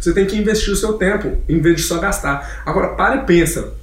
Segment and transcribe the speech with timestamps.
[0.00, 2.62] Você tem que investir o seu tempo, em vez de só gastar.
[2.64, 3.74] Agora, para e pensa.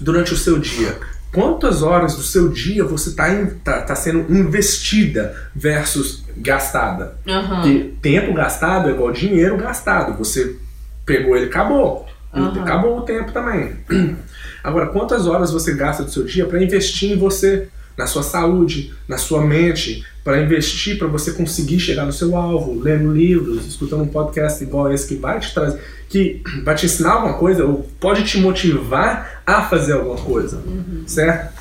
[0.00, 0.96] Durante o seu dia,
[1.30, 3.26] quantas horas do seu dia você está
[3.62, 7.18] tá, tá sendo investida versus gastada?
[7.56, 10.16] Porque tempo gastado é igual dinheiro gastado.
[10.16, 10.56] Você
[11.04, 12.08] pegou ele, acabou.
[12.32, 12.62] Aham.
[12.62, 13.76] Acabou o tempo também.
[14.64, 17.68] Agora, quantas horas você gasta do seu dia para investir em você,
[18.00, 22.80] na sua saúde, na sua mente, para investir para você conseguir chegar no seu alvo,
[22.80, 27.12] lendo livros, escutando um podcast igual esse que vai te trazer, que vai te ensinar
[27.12, 30.62] alguma coisa ou pode te motivar a fazer alguma coisa,
[31.06, 31.52] certo?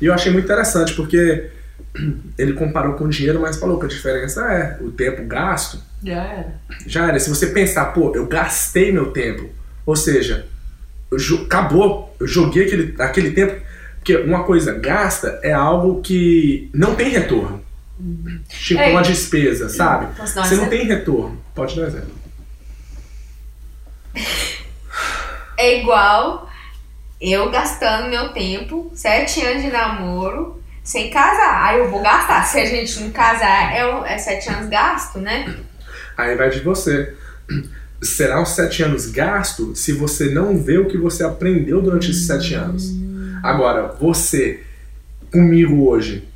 [0.00, 1.50] E eu achei muito interessante porque
[2.36, 6.22] ele comparou com o dinheiro, mas falou que a diferença é o tempo gasto Já
[6.22, 6.54] era.
[6.86, 7.18] já era.
[7.18, 9.48] Se você pensar, pô, eu gastei meu tempo.
[9.84, 10.46] Ou seja,
[11.10, 12.14] eu acabou.
[12.20, 13.60] Eu joguei aquele, aquele tempo.
[14.08, 17.62] Porque uma coisa gasta é algo que não tem retorno.
[18.48, 18.90] Tipo É.
[18.90, 20.18] uma despesa, sabe?
[20.18, 20.70] Você não exemplo?
[20.70, 21.38] tem retorno.
[21.54, 22.14] Pode dar um exemplo.
[25.58, 26.48] É igual
[27.20, 31.66] eu gastando meu tempo, sete anos de namoro, sem casar.
[31.66, 32.44] Aí eu vou gastar.
[32.44, 35.54] Se a gente não casar, é, é sete anos gasto, né?
[36.16, 37.14] Aí vai de você.
[38.00, 42.26] Será os sete anos gasto se você não vê o que você aprendeu durante esses
[42.26, 43.06] sete anos.
[43.42, 44.62] Agora, você
[45.30, 46.26] comigo hoje,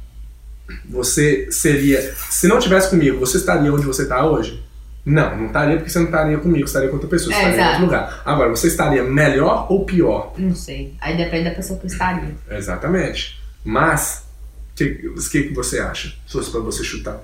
[0.89, 2.01] você seria.
[2.31, 4.63] Se não tivesse comigo, você estaria onde você está hoje?
[5.05, 7.59] Não, não estaria porque você não estaria comigo, estaria com outra pessoa, É, estaria em
[7.61, 7.85] outro exato.
[7.85, 8.23] lugar.
[8.25, 10.33] Agora, você estaria melhor ou pior?
[10.39, 10.95] Não sei.
[11.01, 12.35] Aí depende da pessoa que estaria.
[12.51, 13.41] Exatamente.
[13.65, 14.25] Mas,
[14.73, 14.95] o que,
[15.31, 16.15] que que você acha?
[16.27, 17.21] Se fosse pra você chutar.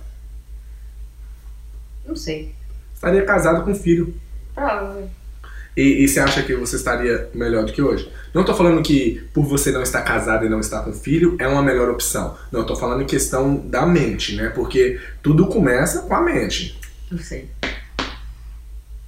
[2.06, 2.52] Não sei.
[2.94, 4.12] Estaria casado com filho.
[4.54, 5.12] Provavelmente.
[5.78, 8.10] E, e você acha que você estaria melhor do que hoje?
[8.34, 11.46] Não tô falando que por você não estar casado e não estar com filho é
[11.46, 12.36] uma melhor opção.
[12.50, 14.48] Não, tô falando em questão da mente, né?
[14.52, 16.76] Porque tudo começa com a mente.
[17.08, 17.48] Não sei.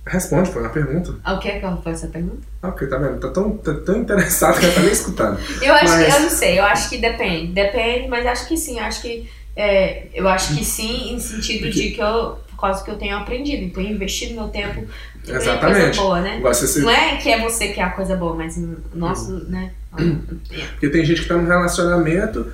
[0.06, 1.14] Responde, foi uma pergunta.
[1.24, 2.38] Ah, o que é que eu faço essa pergunta?
[2.62, 3.18] Ah, ok, tá vendo?
[3.20, 5.38] Tá tão, tá tão interessado que ela tá nem escutando.
[5.60, 7.52] Eu acho Mas- que, eu não sei, eu acho que depende.
[7.52, 9.28] Depende, mas acho que sim, acho que.
[9.56, 12.38] é, eu acho que sim, em sentido de que eu.
[12.50, 13.62] Por causa que eu tenho aprendido.
[13.64, 14.84] Então, investido meu tempo
[15.24, 15.98] coisa Exatamente.
[15.98, 16.38] boa, né?
[16.38, 18.76] Igual você se- Não é que é você que é a coisa boa, mas o
[18.94, 19.72] nosso, né?
[20.72, 22.52] Porque tem gente que tá num relacionamento.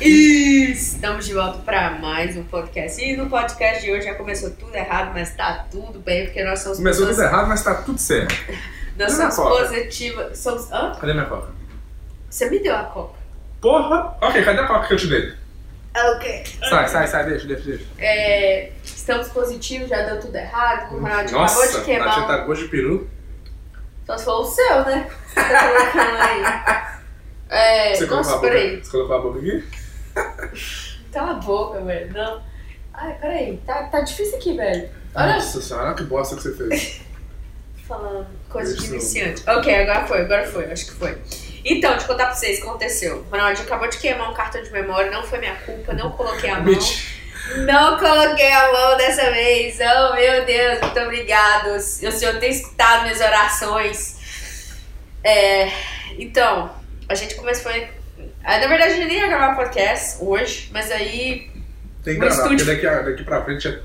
[0.00, 0.94] Isso!
[0.94, 3.02] Estamos de volta para mais um podcast.
[3.02, 6.60] E no podcast de hoje já começou tudo errado, mas tá tudo bem, porque nós
[6.60, 7.32] somos Começou tudo pessoas.
[7.32, 8.34] errado, mas tá tudo certo.
[8.98, 10.38] Nós Cadê somos positivas.
[10.38, 10.72] Somos.
[10.72, 10.92] Hã?
[11.00, 11.48] Cadê minha coca?
[12.28, 13.14] Você me deu a coca.
[13.60, 14.16] Porra!
[14.20, 15.32] Ok, cadê a coca que eu te dei?
[16.16, 16.44] Ok.
[16.68, 17.84] Sai, sai, sai, deixa, deixa, deixa.
[17.98, 20.94] É, estamos positivos, já deu tudo errado.
[20.94, 22.18] O Ronaldinho acabou Nossa, de queimar.
[22.24, 23.08] um- tá gosto de peru.
[24.06, 25.10] Só se for o seu, né?
[25.26, 26.98] Você tá colocando aí.
[27.50, 28.76] É, Você colocou, nossa, a boca, peraí.
[28.84, 29.64] você colocou a boca aqui?
[31.12, 32.12] Cala a boca, velho.
[32.12, 32.42] Não.
[32.94, 33.56] Ai, peraí.
[33.66, 34.88] Tá, tá difícil aqui, velho.
[35.14, 37.00] Olha, Nossa senhora, que bosta que você fez.
[37.88, 38.92] falando coisa de Isso.
[38.92, 39.42] iniciante.
[39.48, 41.16] Ok, agora foi, agora foi, acho que foi.
[41.68, 43.18] Então, eu contar pra vocês o que aconteceu.
[43.18, 46.48] O Ronaldinho acabou de queimar um cartão de memória, não foi minha culpa, não coloquei
[46.50, 46.64] a mão.
[46.64, 47.18] Bitch.
[47.66, 49.78] Não coloquei a mão dessa vez.
[49.80, 51.68] Oh, meu Deus, muito obrigado.
[51.76, 54.18] O senhor tem escutado minhas orações.
[55.24, 55.70] É,
[56.18, 56.70] então,
[57.08, 57.70] a gente começou.
[58.44, 61.50] ah, Na verdade, a gente nem ia gravar podcast hoje, mas aí.
[62.04, 62.58] Tem que gravar, estúdio.
[62.66, 63.80] porque daqui, a- daqui pra frente é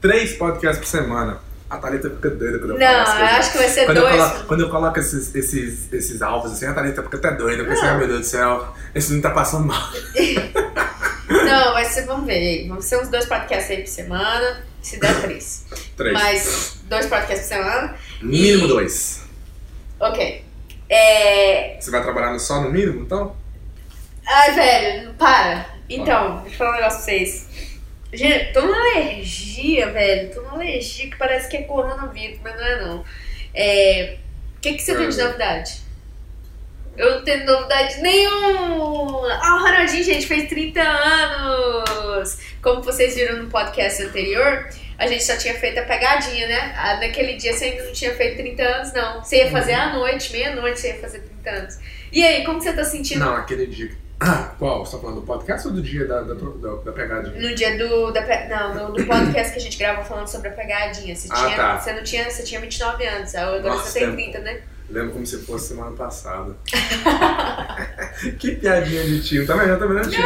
[0.00, 1.40] três podcasts por semana.
[1.70, 3.96] A Thalita fica doida quando eu Não, falo as eu acho que vai ser Quando
[3.98, 4.16] eu, dois.
[4.16, 7.62] coloco, quando eu coloco esses, esses, esses alvos assim, a Thalita fica até doida.
[7.62, 7.90] Eu pensei, Não.
[7.90, 9.82] ai meu Deus do céu, esse não tá passando mal.
[11.28, 12.66] Não, vai ser, vamos ver.
[12.68, 14.64] Vamos ser uns dois podcasts aí por semana.
[14.80, 15.66] Se der três.
[15.96, 16.14] Três.
[16.14, 17.94] Mas dois podcasts por semana.
[18.22, 19.22] Mínimo dois.
[20.00, 20.44] Ok.
[20.88, 21.76] É.
[21.78, 23.36] Você vai trabalhar só no mínimo, então?
[24.26, 25.66] Ai, velho, para.
[25.90, 27.47] Então, deixa eu falar um negócio pra vocês.
[28.12, 30.30] Gente, tô numa alergia, velho.
[30.34, 33.04] Tô numa alergia que parece que é coronavírus, mas não é não.
[33.54, 34.16] É.
[34.56, 35.24] O que, que você tem de Uhum.
[35.26, 35.88] novidade?
[36.96, 39.32] Eu não tenho novidade nenhuma!
[39.40, 42.38] Ah, o Ronaldinho, gente, fez 30 anos!
[42.60, 46.74] Como vocês viram no podcast anterior, a gente só tinha feito a pegadinha, né?
[47.00, 49.22] Naquele dia você ainda não tinha feito 30 anos, não.
[49.22, 51.78] Você ia fazer à noite, meia-noite você ia fazer 30 anos.
[52.10, 53.90] E aí, como você tá sentindo Não, aquele dia.
[54.20, 54.84] Ah, qual?
[54.84, 57.40] Você tá falando do podcast ou do dia da, da, da, da pegadinha?
[57.40, 58.10] No dia do.
[58.10, 61.14] Da, não, no, do podcast que a gente gravou falando sobre a pegadinha.
[61.14, 61.78] Você, Ah, tinha, tá.
[61.80, 62.28] você não tinha.
[62.28, 64.32] Você tinha 29 anos, agora Nossa, você tem tempo.
[64.32, 64.60] 30, né?
[64.90, 66.56] Lembro como se fosse semana passada.
[68.38, 69.46] que piadinha de tio.
[69.46, 69.78] Tá vendo?
[69.78, 70.22] Tá vendo, tio?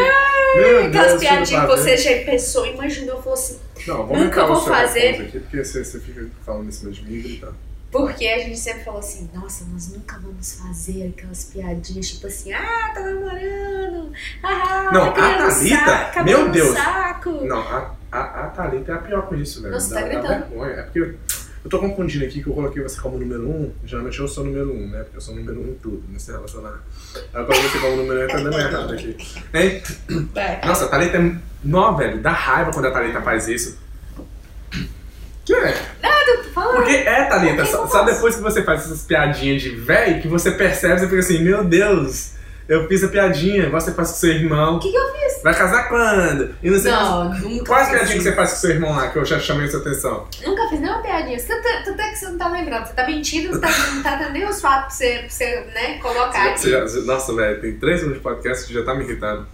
[0.56, 3.58] Meu Aquelas piadinhas que você já pensou, imaginou, falou assim.
[3.86, 5.20] Não, vou Nunca vou fazer.
[5.20, 7.56] aqui, porque você, você fica falando em cima de mim e gritando.
[7.92, 12.50] Porque a gente sempre falou assim, nossa, nós nunca vamos fazer aquelas piadinhas, tipo assim,
[12.50, 14.10] ah, tá namorando,
[14.42, 16.72] ah, Não, tá a Thalita, saco, cabelo meu Deus.
[16.72, 17.30] saco.
[17.44, 19.74] Não, a, a, a Thalita é a pior com isso, velho.
[19.74, 20.28] Nossa, dá, tá gritando.
[20.48, 20.72] vergonha.
[20.72, 21.14] É porque eu,
[21.64, 23.70] eu tô confundindo aqui que eu coloquei você como número um.
[23.84, 25.02] Geralmente eu sou número um, né?
[25.02, 26.82] Porque eu sou número um em tudo nesse relacionamento.
[27.14, 29.16] Aí eu coloquei você como número um tá dando errado aqui.
[29.52, 29.82] Hein?
[30.66, 31.36] Nossa, a Thalita é.
[31.62, 33.78] Não, velho, dá raiva quando a Thalita faz isso.
[35.44, 35.74] Que é?
[36.02, 36.72] Nada, fala.
[36.74, 40.20] Porque é, Thalita, que só, que só depois que você faz essas piadinhas de véi
[40.20, 42.32] que você percebe, você fica assim, meu Deus,
[42.68, 44.76] eu fiz a piadinha, você faz com seu irmão.
[44.76, 45.42] O que, que eu fiz?
[45.42, 46.54] Vai casar quando?
[46.62, 49.18] E não sei Não, nunca Quais piadinhas que você faz com seu irmão lá, que
[49.18, 50.28] eu já chamei a sua atenção?
[50.46, 51.36] Nunca fiz nenhuma piadinha.
[51.38, 52.86] Você tá, tu tá que você não tá lembrando.
[52.86, 55.60] Você tá mentindo, você tá, não tá dando nem os fatos pra você, pra você
[55.74, 56.60] né, colocar aqui.
[56.60, 59.44] Você já- você- nossa, velho, tem três minutos de podcast que já tá me irritando.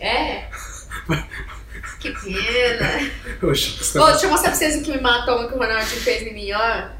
[0.00, 0.44] É.
[2.00, 3.10] Que pena.
[3.50, 5.58] Oxe, você Ô, deixa eu mostrar pra vocês o que me matou, o que o
[5.58, 6.98] Ronaldinho fez em mim, ó.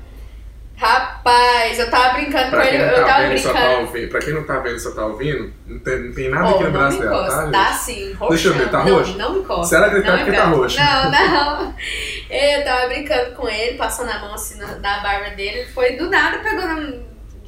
[0.77, 3.59] Rapaz, eu tava brincando com Pra ele, quem não eu tá tava vendo, só tá
[3.61, 3.81] brincando.
[3.81, 4.09] ouvindo.
[4.11, 6.59] Pra quem não tá vendo, só tá ouvindo, não tem, não tem nada Ô, aqui
[6.59, 7.51] no não braço dela, tá?
[7.51, 7.81] tá gente?
[7.81, 8.33] sim, roxo.
[8.35, 9.19] Deixa eu ver, tá não, roxo?
[9.19, 9.67] Não me encosta.
[9.67, 10.79] Se ela gritar, não porque tá roxo.
[10.79, 11.75] Não, não.
[12.31, 15.97] Eu tava brincando com ele, passando a mão assim na, na barba dele, ele foi
[15.97, 16.93] do nada, pegou na...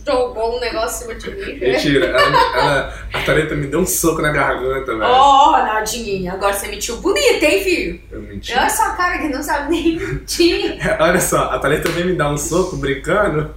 [0.06, 1.58] Jogou um negócio em cima de mim.
[1.58, 5.04] Mentira, ela, ela, a Thalita me deu um soco na garganta, velho.
[5.04, 8.00] Ronaldinho, agora você mentiu bonito, hein, filho?
[8.10, 8.52] Eu menti.
[8.52, 10.78] Olha sua cara que não sabe nem mentir.
[10.98, 13.54] Olha só, a Thalita veio me dar um soco brincando.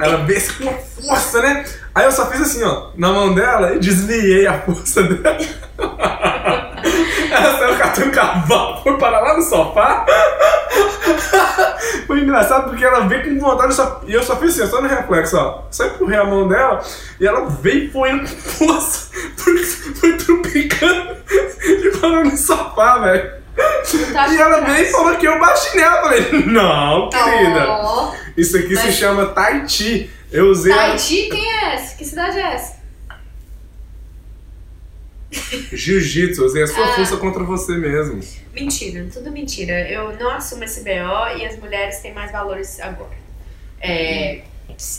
[0.00, 1.64] Ela assim com força, né?
[1.94, 5.38] Aí eu só fiz assim, ó, na mão dela e desviei a força dela.
[7.78, 10.04] Catando cavalo, foi parar lá no sofá.
[12.06, 14.88] Foi engraçado porque ela veio com vontade só, e eu só fiz assim, só no
[14.88, 15.62] reflexo, ó.
[15.70, 16.82] Só empurrei a mão dela
[17.20, 19.06] e ela veio e foi com força.
[19.36, 21.16] Foi, foi trupicando
[21.62, 23.30] e parou no sofá, velho.
[24.12, 25.96] Tá E ela veio e falou que eu bati nela.
[25.96, 27.66] Eu falei, não, querida.
[27.68, 30.10] Ó, Isso aqui se Mas- chama Tahiti.
[30.30, 30.72] Eu usei.
[30.72, 31.96] a- Tahiti, quem é essa?
[31.96, 32.75] Que cidade é essa?
[35.72, 36.94] Jiu-jitsu, usei a sua Ah.
[36.94, 38.20] força contra você mesmo.
[38.52, 39.88] Mentira, tudo mentira.
[39.90, 43.16] Eu não assumo esse BO e as mulheres têm mais valores agora.
[43.80, 44.42] É,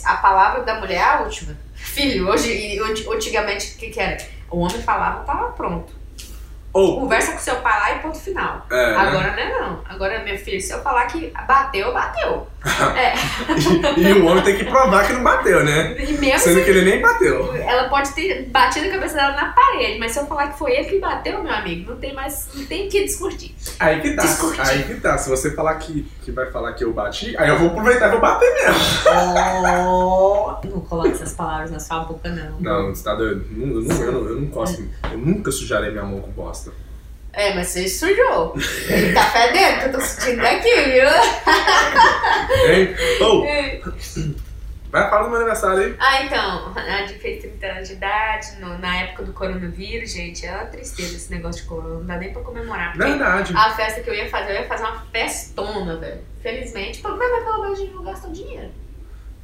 [0.04, 1.56] a palavra da mulher é a última.
[1.74, 2.78] Filho, hoje,
[3.12, 4.16] antigamente, o que, que era?
[4.50, 5.92] O homem falava, tava pronto.
[6.72, 8.66] Ou, Conversa com seu pai lá e ponto final.
[8.70, 8.96] é, né?
[8.96, 9.82] Agora não é não.
[9.88, 12.46] Agora, meu filho, se eu falar que bateu, bateu.
[12.64, 13.14] É.
[13.96, 15.96] E, e o homem tem que provar que não bateu, né?
[15.98, 17.54] E mesmo Sendo se que ele nem bateu.
[17.56, 20.72] ela pode ter batido a cabeça dela na parede, mas se eu falar que foi
[20.72, 23.54] ele que bateu, meu amigo, não tem mais, não tem o que discutir.
[23.80, 24.22] Aí que tá.
[24.22, 24.60] Discute.
[24.60, 25.18] Aí que tá.
[25.18, 28.10] Se você falar que, que vai falar que eu bati, aí eu vou aproveitar e
[28.12, 28.80] vou bater mesmo.
[30.74, 32.60] Não coloque essas palavras na sua boca, não.
[32.60, 33.44] Não, você tá doido.
[33.56, 34.84] Eu não, eu não, eu não, eu não gosto.
[35.10, 36.72] Eu nunca sujarei minha mão com bosta.
[37.38, 38.54] É, mas você sujou.
[38.88, 41.08] Ele tá fedendo, que eu tô sentindo daqui, viu?
[42.68, 42.96] Hein?
[43.20, 43.44] Ou,
[44.90, 45.94] vai falar do meu aniversário aí.
[46.00, 50.44] Ah, então, a gente fez 30 anos de idade, no- na época do coronavírus, gente,
[50.44, 52.96] é uma tristeza esse negócio de corona, não dá nem pra comemorar.
[52.96, 53.52] Verdade.
[53.56, 56.20] a festa que eu ia fazer, eu ia fazer uma festona, velho.
[56.42, 58.70] Felizmente, mas pelo menos a gente não gastou dinheiro.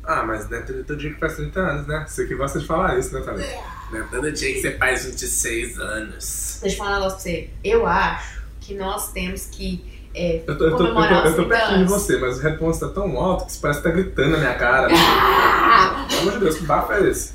[0.06, 2.04] Ah, mas não é todo dia que faz 30 anos, né?
[2.06, 3.48] Você que gosta de falar isso, né, Thalita?
[3.90, 6.58] Não é todo dia que você faz 26 anos.
[6.60, 7.50] Deixa eu falar um negócio pra você.
[7.62, 11.44] Eu acho que nós temos que é, Eu tô, eu tô, eu tô, eu tô
[11.44, 13.94] 30 pertinho de você, mas o reponso tá tão alto que você parece que tá
[13.94, 14.88] gritando na minha cara.
[14.92, 16.06] Ah!
[16.10, 17.32] Pelo amor de Deus, que bafo é esse?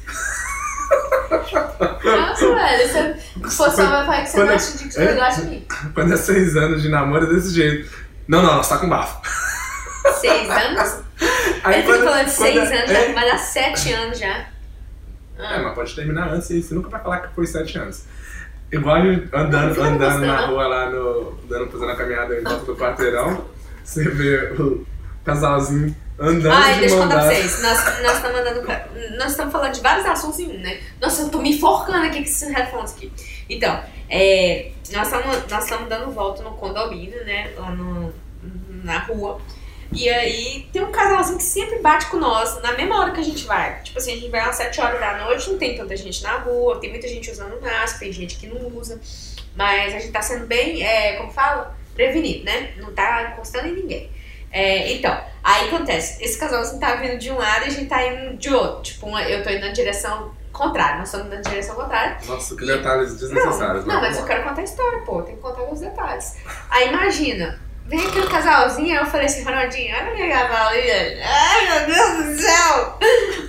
[1.30, 5.13] Nossa, velho, você fosse só vai falar que você Quando- gosta de que você é?
[5.16, 5.68] gosta de mim.
[5.94, 7.89] Quando é 6 anos de namoro é desse jeito.
[8.27, 9.19] Não, não, você tá com bafo.
[10.21, 10.95] Seis anos?
[11.63, 14.19] Aí Ele fica quando- falando de seis é- anos, é, já vai dar sete anos
[14.19, 14.45] já.
[15.37, 15.56] Ah.
[15.56, 18.04] É, mas pode terminar antes e você nunca vai falar que foi 7 anos.
[18.71, 18.97] Igual
[19.33, 23.45] andando, Não, andando na rua lá, no, andando, fazendo a caminhada em volta do quarteirão,
[23.83, 24.85] você vê o
[25.23, 27.61] casalzinho andando Ai, de deixa eu contar pra vocês.
[27.63, 28.68] Nós, nós estamos andando.
[29.18, 30.80] Nós estamos falando de vários assuntos em um, né?
[31.01, 33.11] Nossa, eu tô me enforcando aqui com esses headphones aqui.
[33.49, 37.51] Então, é, nós estamos nós estamos dando volta no condomínio, né?
[37.57, 38.13] Lá no,
[38.83, 39.39] na rua.
[39.92, 43.24] E aí tem um casalzinho que sempre bate com nós na mesma hora que a
[43.24, 43.81] gente vai.
[43.81, 46.38] Tipo assim, a gente vai às 7 horas da noite, não tem tanta gente na
[46.38, 49.00] rua, tem muita gente usando máscara, tem gente que não usa.
[49.56, 51.76] Mas a gente tá sendo bem, é, como fala?
[51.96, 52.74] Prevenido, né?
[52.78, 54.12] Não tá encostando em ninguém.
[54.52, 58.06] É, então, aí acontece, esse casalzinho tá vindo de um lado e a gente tá
[58.06, 58.84] indo de outro.
[58.84, 62.18] Tipo, uma- eu tô indo na direção contrária, nós estamos indo na direção contrária.
[62.26, 63.86] Nossa, que detalhes Não, desnecessários.
[63.86, 66.36] não, mas eu quero contar a história, pô, tem que contar os detalhes.
[66.69, 70.12] Aí imagina, vem aquele casalzinho, aí eu falei assim, Ronaldinho, olha
[70.68, 71.19] ali, velho.
[71.24, 73.00] ai meu Deus do céu!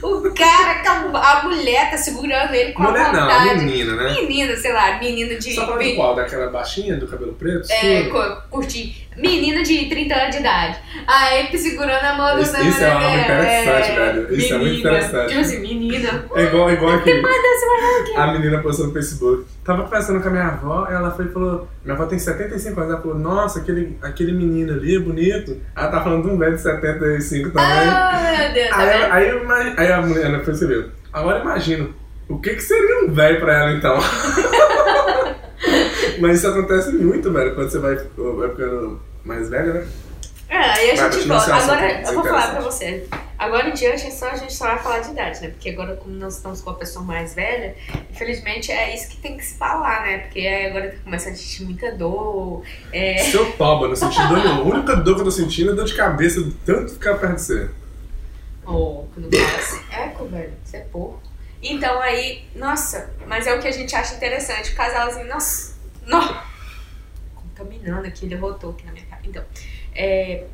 [0.02, 3.64] O cara, com a, mulher tá segurando ele com Mulher a não, vontade.
[3.64, 4.14] menina, né?
[4.14, 5.54] Menina, sei lá, menina de.
[5.54, 6.14] Só falando de qual?
[6.14, 7.70] Daquela baixinha do cabelo preto?
[7.70, 8.44] É, Sua?
[9.20, 10.78] Menina de 30 anos de idade.
[11.06, 14.34] Aí segurando a mão do Isso, isso é algo interessante, velho.
[14.34, 14.90] Isso é muito menina.
[14.90, 15.28] interessante.
[15.28, 16.24] Tipo assim, menina.
[16.34, 17.04] É igual, igual aqui.
[17.04, 18.16] Tem mais dessa mulher aqui.
[18.16, 19.44] A menina postou no Facebook.
[19.64, 21.68] Tava conversando com a minha avó, ela foi e falou.
[21.84, 22.92] Minha avó tem 75 anos.
[22.92, 25.56] Ela falou, nossa, aquele, aquele menino ali, bonito.
[25.76, 27.64] Ela tá falando de um velho de 75 também.
[27.66, 29.12] Ah, meu Deus, tá aí, vendo?
[29.12, 30.90] aí, imagi- aí a mulher ela percebeu.
[31.12, 31.94] Agora imagino,
[32.28, 33.98] o que, que seria um velho pra ela então?
[36.20, 39.88] Mas isso acontece muito, velho, quando você vai, vai ficando mais velho, né?
[40.48, 41.54] É, aí a gente volta.
[41.54, 43.06] Agora, é eu vou falar pra você.
[43.38, 45.48] Agora em diante é só, a gente só vai falar de idade, né?
[45.48, 47.74] Porque agora, como nós estamos com a pessoa mais velha,
[48.10, 50.18] infelizmente é isso que tem que se falar, né?
[50.18, 52.62] Porque agora começa a sentir muita dor.
[52.92, 53.16] É...
[53.18, 54.60] Seu toba, não senti dor nenhuma.
[54.60, 57.36] A única dor que eu tô sentindo é dor de cabeça, de tanto ficar perto
[57.36, 57.70] de você.
[58.66, 61.22] Oh, quando fala assim, eco, velho, você é porco.
[61.62, 64.72] Então aí, nossa, mas é o que a gente acha interessante.
[64.72, 66.42] O casalzinho, nossa, nó.
[67.34, 69.28] Contaminando aqui, ele rotou aqui na minha cara.
[69.28, 69.44] Então,
[69.94, 70.44] é,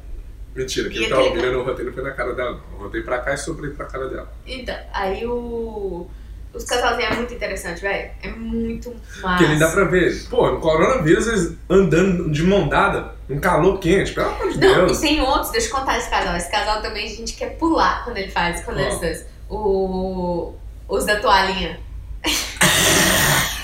[0.54, 2.60] Mentira, quem tá aquele- ouvindo eu não rotei, não foi na cara dela.
[2.72, 4.32] Eu rotei pra cá e soprei pra cara dela.
[4.46, 6.06] então, aí o.
[6.54, 8.10] Os casalzinhos é muito interessante, velho.
[8.22, 8.88] É muito
[9.20, 9.28] massa.
[9.36, 13.78] Porque ele dá pra ver, pô, no coronavírus eles andando de mão dada, um calor
[13.78, 14.96] quente, pelo amor de Não, Deus.
[14.96, 16.34] e tem outros, deixa eu contar esse casal.
[16.34, 19.26] Esse casal também a gente quer pular quando ele faz, quando eles dois.
[19.50, 20.54] O.
[20.88, 21.78] Os da toalhinha.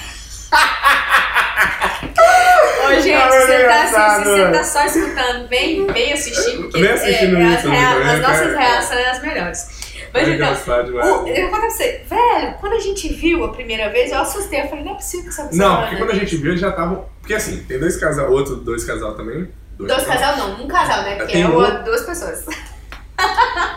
[3.41, 3.83] Você tá,
[4.17, 7.97] assim, você tá só escutando, vem, vem assistir, porque assistindo é, as, rea- também, as
[8.07, 8.17] né?
[8.19, 8.59] nossas É.
[8.59, 9.83] reações são as melhores.
[10.15, 13.89] Mas é então, o, eu vou pra você, velho, quando a gente viu a primeira
[13.91, 14.61] vez, eu assustei.
[14.61, 16.51] Eu falei, não é possível que essa pessoa Não, vai porque quando a gente viu,
[16.51, 17.07] eles já estavam.
[17.21, 19.49] Porque assim, tem dois casal, outro dois casal também.
[19.79, 21.17] Dois casal não, um casal, né?
[21.17, 22.45] Porque é um- duas pessoas.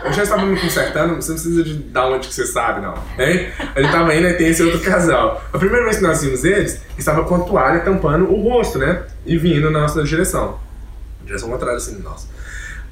[0.04, 2.94] Eu já estava me consertando, você não precisa de dar onde que você sabe, não.
[3.18, 3.48] Hein?
[3.74, 5.42] Ele tava indo e tem esse outro casal.
[5.52, 9.02] A primeira vez que nós vimos eles, estava com a toalha tampando o rosto, né?
[9.24, 10.60] E vindo na nossa direção.
[11.24, 12.28] Direção contrária, assim, nossa.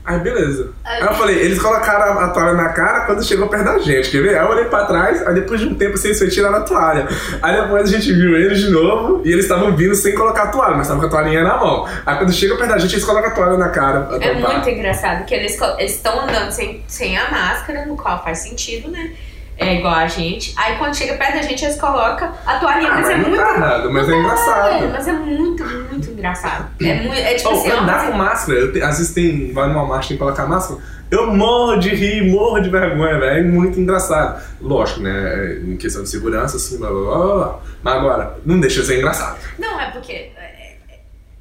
[0.05, 0.71] Aí, beleza.
[0.85, 4.23] Aí eu falei, eles colocaram a, toalha na cara quando chegou perto da gente, quer
[4.23, 4.39] ver?
[4.39, 6.61] Aí eu olhei pra trás, aí depois de um tempo, assim, eles foi tirar a
[6.61, 7.09] toalha.
[7.41, 10.47] Aí depois a gente viu eles de novo, e eles estavam vindo sem colocar a
[10.49, 11.89] toalha, mas estavam com a toalhinha na mão.
[12.05, 14.09] Aí quando chega perto da gente, eles colocam a toalha na cara.
[14.21, 18.91] É muito engraçado que eles estão andando sem, sem a máscara, no qual faz sentido,
[18.91, 19.11] né?
[19.57, 20.53] É igual a gente.
[20.57, 23.29] Aí quando chega perto da gente, eles colocam a toalhinha, Ah, mas, é mas não
[23.31, 23.43] muito.
[23.43, 24.89] tá mas é É, engraçado.
[24.93, 26.69] mas é muito, muito engraçado.
[26.83, 29.69] É, muito, é tipo Oh, assim, andar com máscara, eu te- às vezes tem, vai
[29.69, 30.81] no Walmart tem que colocar máscara,
[31.11, 34.43] eu morro de rir, morro de vergonha, velho, é muito engraçado.
[34.61, 38.81] Lógico, né, em questão de segurança, assim, blá blá blá, blá, mas agora, não deixa
[38.81, 39.39] de ser engraçado.
[39.59, 40.54] Não, é porque é, é,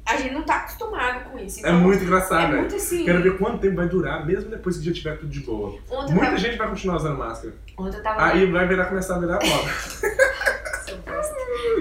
[0.06, 1.58] a gente não tá acostumado com isso.
[1.58, 2.60] É então, muito engraçado, É velho.
[2.60, 3.04] muito assim.
[3.04, 5.70] Quero ver quanto tempo vai durar, mesmo depois que já tiver tudo de boa.
[5.90, 7.54] Ontem eu Muita tava, gente vai continuar usando máscara.
[7.78, 9.70] ontem eu tava Aí vai virar, começar a virar moda.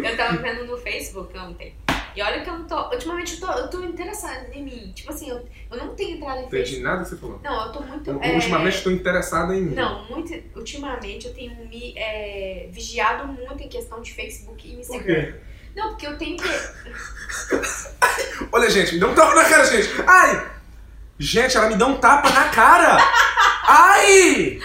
[0.04, 1.76] Eu tava vendo no Facebook ontem.
[2.16, 2.90] E olha que eu não tô.
[2.92, 4.92] Ultimamente eu tô, eu tô interessada em mim.
[4.94, 6.84] Tipo assim, eu, eu não tenho entrado em Não entendi Facebook.
[6.84, 7.40] nada que você falou.
[7.44, 8.10] Não, eu tô muito.
[8.22, 9.76] é, Ultimamente estou interessada em mim.
[9.76, 10.34] Não, muito.
[10.56, 15.06] Ultimamente eu tenho me é, vigiado muito em questão de Facebook e Por Instagram.
[15.06, 15.36] quê?
[15.76, 16.44] Não, porque eu tenho que.
[18.52, 19.90] Olha, gente, me dá um tapa na cara, gente.
[20.06, 20.52] Ai!
[21.20, 22.98] Gente, ela me dá um tapa na cara!
[23.66, 24.60] Ai!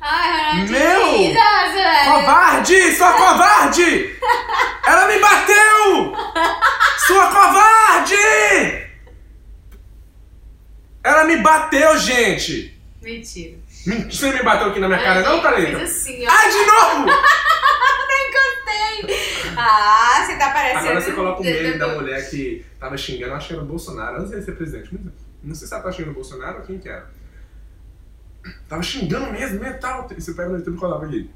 [0.00, 1.34] Ai, Meu!
[2.04, 2.96] Covarde!
[2.96, 4.16] Sua covarde!
[4.86, 6.16] Ela me bateu!
[7.06, 8.14] Sua covarde!
[11.02, 12.78] Ela me bateu, gente!
[13.02, 13.58] Mentira.
[14.10, 15.72] Você me bateu aqui na minha cara, não, Thalita?
[15.72, 16.30] Mas assim, ó.
[16.30, 17.06] Ai, de novo!
[19.56, 20.78] Ah, você tá parecendo.
[20.80, 22.28] Agora você coloca o meme da mulher.
[22.30, 24.88] que tava xingando, era o Bolsonaro, antes dele ser presidente.
[24.94, 25.12] Não-
[25.42, 27.06] Não sei se ela tava xingando o Bolsonaro ou quem que era.
[28.68, 30.08] Tava xingando mesmo, mesmo, tal.
[30.16, 31.30] E você pega no YouTube e coloca aqui.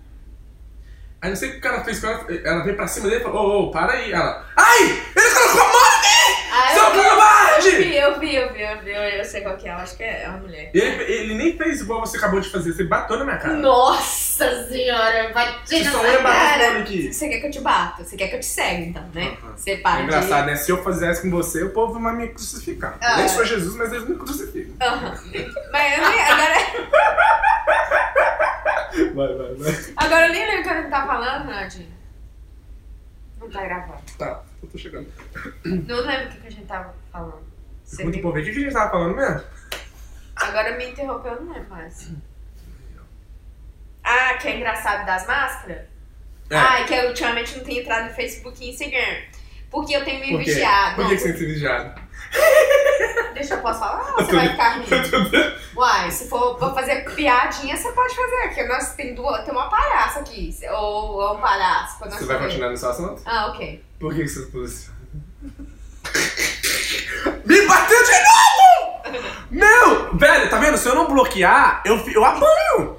[1.21, 3.21] Aí não sei o que o cara fez com ela, ela veio pra cima dele
[3.21, 4.13] e falou, ô, ô, para aí.
[4.13, 4.83] Ela, ai,
[5.17, 6.53] ele colocou a mão em mim!
[6.53, 7.71] Ah, Seu eu vi, covarde!
[8.09, 10.03] Eu vi, eu vi, eu vi, eu eu sei qual que é, eu acho que
[10.05, 10.71] é uma mulher.
[10.75, 13.55] Ele, ele nem fez igual você acabou de fazer, você bateu na minha cara.
[13.55, 16.79] Nossa senhora, bati na batendo cara.
[16.81, 17.13] aqui.
[17.13, 18.05] Você quer que eu te bata?
[18.05, 19.37] Você quer que eu te segue, então, né?
[19.57, 20.57] Você É para engraçado, né?
[20.57, 22.97] Se eu fizesse com você, o povo vai me crucificar.
[23.01, 23.17] Ah.
[23.19, 24.75] Nem sou Jesus, mas eles me crucificam.
[24.77, 24.85] de...
[24.85, 25.15] Aham.
[25.73, 26.55] Mas eu nem, agora,
[29.15, 29.75] Vai, vai, vai.
[29.97, 31.93] agora eu nem lembro o que a gente tá falando, Nadine.
[33.41, 34.03] Não tá gravando.
[34.19, 35.07] Tá, eu tô chegando.
[35.65, 37.48] Não lembro o que a gente tava falando.
[38.01, 38.25] Muito me...
[38.25, 39.43] O que que a gente tava falando mesmo?
[40.37, 42.11] Agora me interrompeu, eu não lembro mais.
[44.05, 45.79] Ah, que é engraçado das máscaras?
[46.51, 46.57] É.
[46.57, 49.23] Ah, e que eu ultimamente não tenho entrado no Facebook e Instagram.
[49.71, 50.97] Porque eu tenho me Por vigiado.
[50.97, 52.01] Por que, que você tem vigiado?
[53.35, 55.59] Deixa eu posso falar ou você vai ficar rindo?
[55.77, 58.49] Uai, se for pra fazer piadinha, você pode fazer.
[58.49, 60.57] Porque nós tem, duas, tem uma palhaça aqui.
[60.71, 61.99] Ou, ou um palhaço.
[62.01, 63.23] Você vai continuar nesse assunto?
[63.27, 63.85] Ah, ok.
[64.01, 64.99] Por que que você posiciona?
[67.49, 69.21] Me bateu de novo!
[69.51, 70.15] Meu!
[70.17, 70.77] Velho, tá vendo?
[70.77, 72.99] Se eu não bloquear, eu, eu apanho.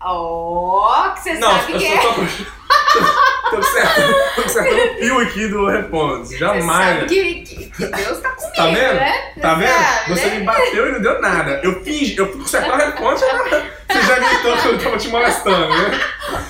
[0.00, 1.96] Ó, que você Não, sabe eu que é.
[2.00, 2.20] tô, tô,
[3.56, 4.00] tô certo,
[4.36, 6.28] tô certo o fio aqui do Responde.
[6.28, 6.98] Você Jamais.
[7.00, 8.94] sabe que, que, que Deus tá comigo, Tá vendo?
[8.94, 9.32] né?
[9.42, 9.72] Tá vendo?
[9.72, 10.38] sabe, Você né?
[10.38, 11.60] me bateu e não deu nada.
[11.64, 15.68] Eu fingi, eu fui consertar o responde, você já gritou que eu tava te molestando,
[15.68, 16.00] né?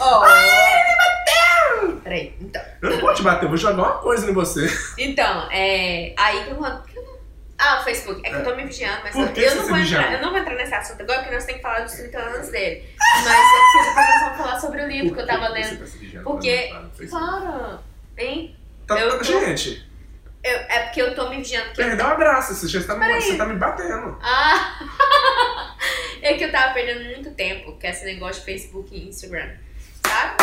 [0.00, 0.22] Ó.
[0.22, 0.96] Ai, ele me
[1.86, 2.00] bateu!
[2.04, 2.62] Peraí, então.
[2.82, 4.66] Eu não vou te bater, eu vou jogar uma coisa em você.
[4.98, 6.14] Então, é.
[6.16, 6.66] Aí que eu vou.
[7.58, 8.20] Ah, o Facebook.
[8.24, 10.12] É que eu tô me vigiando, mas eu, eu não vou entrar.
[10.12, 12.48] Eu não vou entrar nesse assunto agora, porque nós temos que falar dos 30 anos
[12.50, 12.88] dele.
[12.98, 15.78] Mas é porque depois nós vamos falar sobre o livro que eu tava lendo.
[15.78, 16.74] tá Porque-?
[17.10, 17.80] Para!
[18.18, 18.56] Hein?
[18.86, 19.88] Tá- eu tô- Gente,
[20.44, 21.70] Eu- é porque eu tô me vigiando.
[21.74, 24.18] Perdeu a graça, você já tá, me- você tá me batendo.
[24.22, 24.78] Ah!
[26.22, 29.54] é que eu tava perdendo muito tempo com esse negócio de Facebook e Instagram.
[30.06, 30.36] Sabe?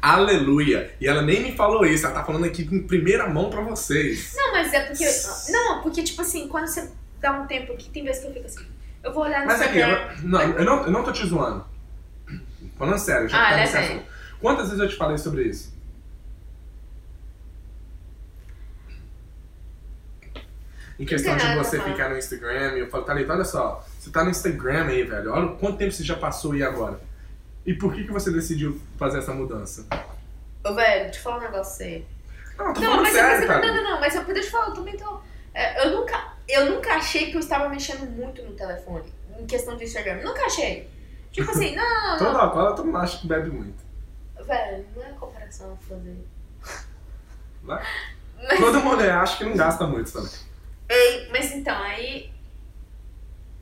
[0.00, 0.94] Aleluia.
[1.00, 4.32] E ela nem me falou isso, ela tá falando aqui em primeira mão pra vocês.
[4.36, 5.04] Não, mas é porque.
[5.50, 6.90] Não, porque, tipo assim, quando você
[7.20, 8.66] dá um tempo aqui, tem vezes que eu fico assim.
[9.02, 10.12] Eu vou olhar no Mas aqui, Instagram.
[10.22, 11.64] eu, não, eu, não, eu não tô te zoando.
[12.76, 13.88] Falando sério, já Ah, tá é nesse sério.
[13.90, 14.06] assunto.
[14.40, 15.76] Quantas vezes eu te falei sobre isso?
[20.98, 24.30] Em questão de você ficar no Instagram, eu falo, Thalita, olha só, você tá no
[24.30, 27.00] Instagram aí, velho, olha quanto tempo você já passou aí agora.
[27.68, 29.86] E por que, que você decidiu fazer essa mudança?
[30.64, 32.06] Ô, velho, deixa eu falar um negócio sério.
[32.56, 33.66] Não, tô Não, mas, sério, mas- cara.
[33.66, 35.20] não, não, não, mas eu, deixa eu falar, eu também tô.
[35.52, 39.76] é, eu, nunca, eu nunca achei que eu estava mexendo muito no telefone, em questão
[39.76, 40.22] de Instagram.
[40.22, 40.88] Nunca achei.
[41.30, 42.40] Tipo assim, não, não, Todo não.
[42.40, 43.84] alcoólatra todo mundo acha que bebe muito.
[44.46, 46.16] Velho, não é comparação a fazer.
[47.62, 47.84] Vai.
[48.42, 50.30] Mas, Toda mulher acha que não gasta muito também.
[50.88, 52.32] Ei, mas então, aí.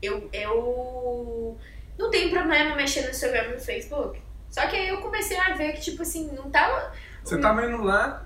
[0.01, 1.59] Eu, eu.
[1.99, 4.21] Não tenho problema mexer no Instagram e no Facebook.
[4.51, 6.93] Só que aí eu comecei a ver que, tipo assim, não tava.
[7.25, 8.25] Você tava indo lá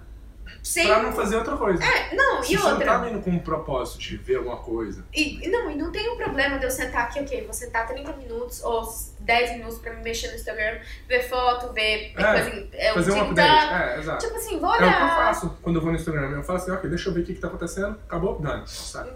[0.62, 0.86] Sem.
[0.86, 1.82] pra não fazer outra coisa.
[1.82, 2.86] É, não, Se e você não outra.
[2.86, 5.04] tava indo com um propósito de ver alguma coisa.
[5.14, 8.12] E, não, e não tem um problema de eu sentar aqui, ok, vou sentar 30
[8.14, 8.82] minutos ou
[9.20, 12.94] 10 minutos pra me mexer no Instagram, ver foto, ver É, coisa, em- é, o
[12.94, 13.72] fazer um update.
[13.74, 14.26] É, exato.
[14.26, 15.16] Tipo assim, vou É o que eu olhar.
[15.16, 16.30] faço quando eu vou no Instagram.
[16.30, 17.98] Eu falo assim, ok, deixa eu ver o que, que tá acontecendo.
[18.06, 18.64] Acabou, dane?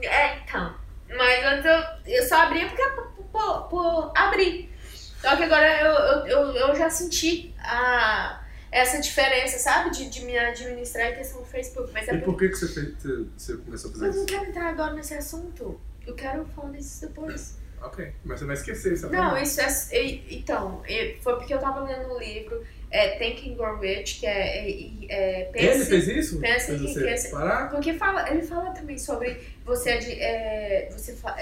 [0.03, 0.75] É, então.
[1.17, 4.73] Mas antes eu, eu só abria porque por, por, por abrir.
[5.21, 9.91] Só que agora eu, eu, eu, eu já senti a, essa diferença, sabe?
[9.91, 11.91] De, de me administrar em questão do Facebook.
[11.93, 12.95] Mas é E por que, que você, fez,
[13.37, 14.27] você, começou a fazer Mas eu não isso?
[14.27, 15.81] quero entrar agora nesse assunto.
[16.07, 17.57] Eu quero falar disso depois.
[17.81, 19.11] Ok, mas você vai esquecer isso.
[19.11, 20.05] Não, isso é.
[20.31, 20.83] Então,
[21.23, 22.65] foi porque eu tava lendo um livro,
[22.97, 24.31] é Think and Grow Rich, que é.
[24.31, 24.71] é,
[25.09, 26.39] é Ele pense, fez isso?
[26.41, 27.29] pensa em riqueza.
[27.37, 27.71] parar?
[27.71, 31.37] Porque fala, ele fala também sobre você, é, você fala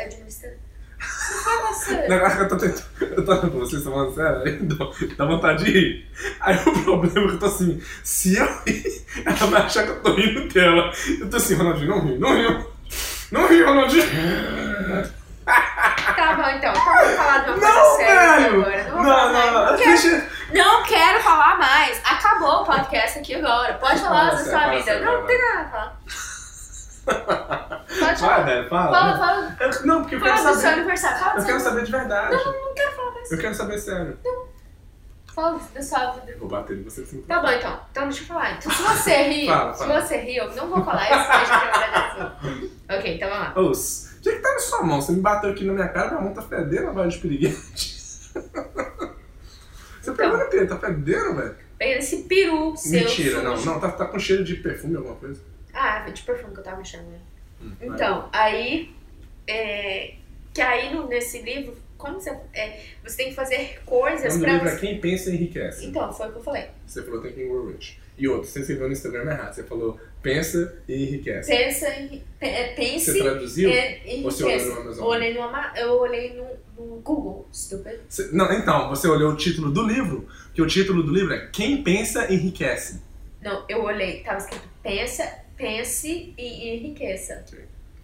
[1.70, 2.08] O sério.
[2.08, 2.84] negócio que eu tô tentando.
[3.00, 4.58] Eu tô com vocês falando sério,
[5.16, 6.10] dá- vontade de rir.
[6.40, 9.90] Aí o problema é que eu tô assim, se eu rir, ela vai achar que
[9.90, 10.92] eu tô rindo dela.
[11.20, 12.66] Eu tô assim, Ronaldinho, não ri, não ri.
[13.32, 14.04] Não ri, Ronaldinho.
[15.44, 16.72] Tá bom, então.
[16.72, 18.60] Então vamos falar de uma coisa Não, séria aqui velho!
[18.60, 18.84] agora.
[18.84, 20.26] Não, Não, não, Não deixa.
[20.52, 22.00] Não quero falar mais.
[22.04, 23.74] Acabou o podcast aqui agora.
[23.74, 25.00] Pode falar Fala da sua vida.
[25.00, 26.00] não, vai, não tem nada a falar.
[27.92, 28.42] Pode Vai, falar.
[28.42, 28.90] velho, fala.
[28.98, 29.56] Fala, fala.
[29.60, 30.74] Eu- não, porque eu quero Fala do seu saber.
[30.80, 31.18] aniversário.
[31.18, 32.34] Fala do Eu seu quero saber de verdade.
[32.36, 33.32] Não, não quero falar mais.
[33.32, 34.18] Eu quero saber sério.
[35.34, 36.36] Fala da sua vida.
[36.38, 37.22] Vou bater em você sim.
[37.22, 37.80] Tá bom, então.
[37.90, 38.52] Então deixa eu falar.
[38.52, 40.00] Então, se você rir, Fala, se fala.
[40.00, 42.70] você rir, eu não vou falar isso, deixa eu agradecer.
[42.90, 43.60] Ok, então vamos lá.
[43.60, 45.00] Os, o que que tá na sua mão?
[45.00, 48.00] Você me bateu aqui na minha cara, minha mão tá fedendo, vai de piriguete.
[50.02, 50.66] Você pegou no quê?
[50.66, 51.54] Tá fedendo, velho?
[51.78, 53.70] Pega esse peru seu Mentira, não, sujo.
[53.70, 55.40] não, tá, tá com cheiro de perfume, alguma coisa.
[55.72, 57.18] Ah, de perfume que eu tava mexendo, né?
[57.62, 58.90] Hum, Então, aí.
[59.46, 60.14] É,
[60.54, 62.30] que aí no- nesse livro, como você.
[62.54, 64.80] é, você tem que fazer coisas pra livro é você.
[64.86, 65.86] Quem Pensa Enriquece.
[65.86, 66.66] Então, foi o que eu falei.
[66.86, 68.00] Você falou Thinking Grow Rich.
[68.18, 69.54] E outro, você escreveu no Instagram errado.
[69.54, 71.50] Você falou Pensa e Enriquece.
[71.50, 73.70] Pensa pe- é, Você Pense traduziu?
[73.70, 74.74] em Ou você olhou enriquece.
[74.76, 75.04] no Amazon?
[75.04, 75.40] Eu olhei no,
[75.76, 76.46] eu olhei no
[77.02, 78.00] Google, stupid.
[78.32, 81.82] Não, então, você olhou o título do livro, que o título do livro é Quem
[81.82, 83.00] Pensa Enriquece.
[83.40, 87.44] Não, eu olhei, tava escrito pensa, pense e enriqueça.
[87.46, 87.58] Sim.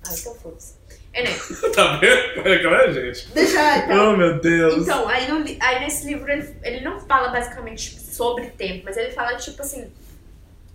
[0.06, 0.74] Ah, então foda-se.
[1.14, 1.38] Anyway,
[1.74, 2.48] tá vendo?
[2.48, 3.28] É claro, gente.
[3.32, 4.12] deixa então.
[4.12, 4.82] Oh, meu Deus.
[4.82, 8.96] Então, aí, no aí nesse livro ele, ele não fala basicamente tipo, sobre tempo, mas
[8.96, 9.90] ele fala tipo assim: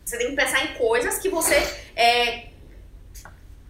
[0.04, 1.56] você tem que pensar em coisas que você
[1.96, 2.53] é.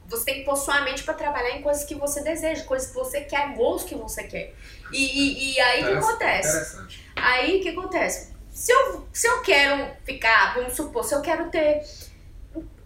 [0.08, 2.94] Você tem que pôr sua mente pra trabalhar em coisas que você deseja, coisas que
[2.96, 4.54] você quer, gols que você quer.
[4.92, 4.98] E,
[5.52, 6.78] e, e aí o que acontece?
[7.16, 8.34] Aí o que acontece?
[8.52, 11.82] Se eu, se eu quero ficar, vamos supor, se eu quero ter.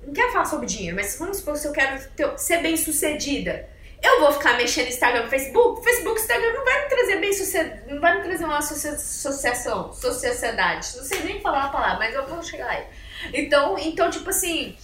[0.06, 3.68] Não quero falar sobre dinheiro, mas vamos supor se eu quero ter- ser bem sucedida.
[4.02, 5.84] Eu vou ficar mexendo no Instagram no Facebook?
[5.84, 9.92] Facebook, Instagram não vai me trazer bem sucedido, não vai me trazer uma associa- associação,
[9.92, 10.96] sociedade.
[10.96, 12.86] Não sei nem falar a palavra, mas eu vou chegar aí.
[13.34, 14.78] Então, então tipo assim,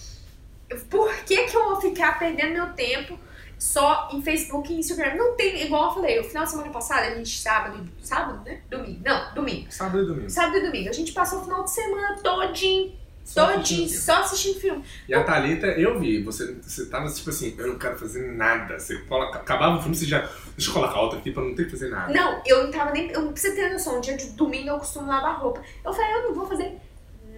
[0.90, 3.18] por que, que eu vou ficar perdendo meu tempo
[3.58, 5.14] só em Facebook e Instagram?
[5.14, 8.60] Não tem, igual eu falei, o final de semana passada, a gente sábado, sábado, né?
[8.70, 9.00] Domingo.
[9.04, 9.66] Não, domingo.
[9.70, 10.30] Sábado e domingo.
[10.30, 10.88] Sábado e domingo.
[10.88, 12.92] A gente passou o final de semana todinho,
[13.24, 14.84] Só todinho, assistindo só assistindo filme.
[15.08, 18.78] E a Thalita, eu vi, você, você tava tipo assim, eu não quero fazer nada.
[18.78, 20.28] Você coloca, acabava o filme, você já.
[20.56, 22.12] Deixa eu colocar outra aqui pra não ter que fazer nada.
[22.12, 23.10] Não, eu não tava nem.
[23.10, 24.00] Eu não preciso ter noção.
[24.00, 25.62] Dia de domingo eu costumo lavar roupa.
[25.84, 26.76] Eu falei, eu não vou fazer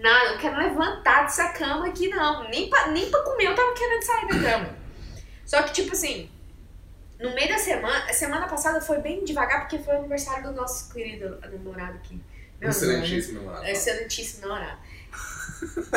[0.01, 0.31] nada.
[0.31, 2.49] Eu quero levantar dessa cama aqui, não.
[2.49, 4.77] Nem pra, nem pra comer eu tava querendo sair da cama.
[5.45, 6.29] Só que, tipo assim,
[7.19, 8.05] no meio da semana.
[8.09, 12.19] A semana passada foi bem devagar porque foi o aniversário do nosso querido namorado aqui.
[12.59, 13.65] Meu Excelentíssimo namorado.
[13.67, 14.79] Excelentíssimo namorado.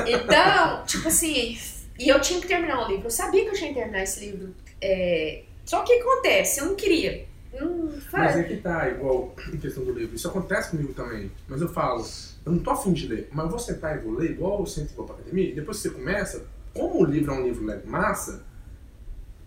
[0.07, 1.59] Então, tipo assim.
[1.99, 3.07] E eu tinha que terminar o livro.
[3.07, 4.55] Eu sabia que eu tinha que terminar esse livro.
[4.81, 7.27] É, Só que acontece, eu não queria.
[7.53, 10.15] Não Mas é que tá, igual em questão do livro.
[10.15, 11.31] Isso acontece comigo também.
[11.47, 12.07] Mas eu falo,
[12.45, 14.67] eu não tô afim de ler, mas eu vou sentar e vou ler igual eu
[14.67, 15.51] sento e vou pra academia.
[15.51, 18.45] E depois que você começa, como o livro é um livro leve massa,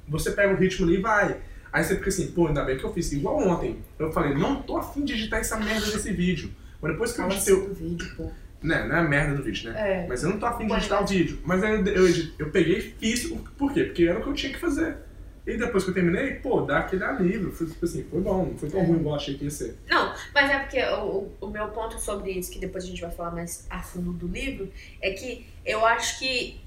[0.07, 1.41] você pega o ritmo ali e vai.
[1.71, 3.11] Aí você fica assim, pô, ainda bem que eu fiz.
[3.11, 6.51] Igual ontem, eu falei, não tô afim de editar essa merda desse vídeo.
[6.79, 7.67] Mas depois que eu editei o.
[7.69, 8.31] do vídeo, pô.
[8.61, 10.03] Né, não é a merda do vídeo, né?
[10.03, 10.07] É.
[10.07, 11.39] Mas eu não tô afim de editar o vídeo.
[11.43, 13.25] Mas aí eu, eu, eu peguei e fiz.
[13.57, 13.85] Por quê?
[13.85, 14.97] Porque era o que eu tinha que fazer.
[15.45, 17.51] E depois que eu terminei, pô, dá aquele alívio.
[17.51, 18.85] Foi tipo assim, foi bom, não foi tão É.
[18.85, 19.77] ruim igual eu achei que ia ser.
[19.89, 23.11] Não, mas é porque o, o- meu ponto sobre isso, que depois a gente vai
[23.11, 26.61] falar mais a fundo do livro, é que eu acho que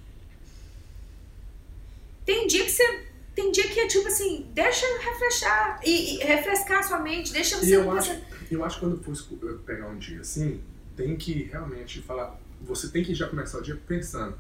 [2.25, 3.07] tem dia que você.
[3.35, 7.57] Tem dia que é tipo assim, deixa refrescar e, e refrescar a sua mente, deixa
[7.57, 8.19] E você eu não acho,
[8.51, 10.59] eu acho que quando for eu pegar um dia assim,
[10.97, 12.39] tem que realmente falar.
[12.63, 14.39] Você tem que já começar o dia pensando: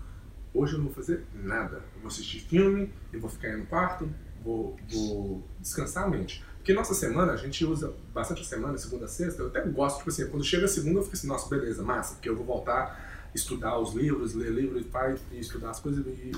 [0.54, 1.76] hoje eu não vou fazer nada.
[1.94, 4.08] Eu vou assistir filme, eu vou ficar aí no quarto,
[4.46, 6.44] vou, vou descansar a mente.
[6.56, 9.42] Porque nossa semana, a gente usa bastante a semana, segunda sexta.
[9.42, 12.14] Eu até gosto, tipo assim, quando chega a segunda, eu fico assim: nossa, beleza, massa,
[12.14, 13.06] porque eu vou voltar
[13.36, 14.84] estudar os livros, ler livros,
[15.30, 16.32] e estudar as coisas e,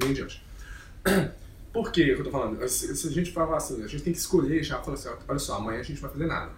[0.00, 0.42] e em diante.
[1.72, 2.66] Por que eu tô falando?
[2.68, 5.56] Se, a gente falar assim, a gente tem que escolher já, falar assim, olha só,
[5.56, 6.52] amanhã a gente vai fazer nada.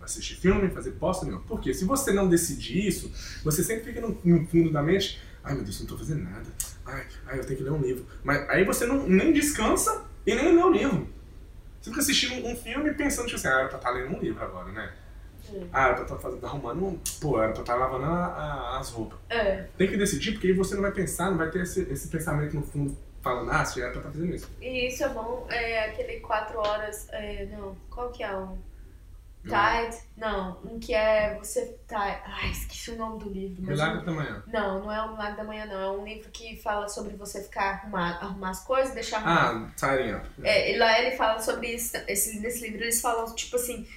[0.00, 1.44] Assistir filme, fazer posta nenhuma.
[1.44, 1.72] Por quê?
[1.72, 3.10] Se você não decidir isso,
[3.44, 6.46] você sempre fica no, no fundo da mente, ai meu Deus, não tô fazendo nada.
[6.92, 8.04] Ai, ai, eu tenho que ler um livro.
[8.24, 11.08] Mas aí você não, nem descansa e nem lê o livro.
[11.80, 14.42] Você fica assistindo um filme pensando, tipo assim, ah, era pra estar lendo um livro
[14.44, 14.92] agora, né?
[15.50, 15.66] Hum.
[15.72, 16.98] Ah, era pra estar fazendo, arrumando um.
[17.20, 19.18] Pô, era pra estar lavando a- a- as roupas.
[19.28, 22.08] É, Tem que decidir, porque aí você não vai pensar, não vai ter esse, esse
[22.08, 24.48] pensamento no fundo falando, ah, se era pra estar fazendo isso.
[24.60, 28.56] e isso é bom, é aquele 4 horas, é, não, qual que é o
[29.42, 29.96] Tide?
[30.16, 33.62] Não, um que é você tá, ai, esqueci o nome do livro.
[33.62, 34.42] Milagre da manhã.
[34.46, 35.80] Não, não é o Milagre da Manhã, não.
[35.80, 39.70] É um livro que fala sobre você ficar arrumar, arrumar as coisas, deixar arrumar.
[39.70, 40.26] Ah, Tiring Up.
[40.44, 41.96] É, e lá ele fala sobre isso.
[42.06, 43.88] Esse, nesse livro eles falam, tipo assim,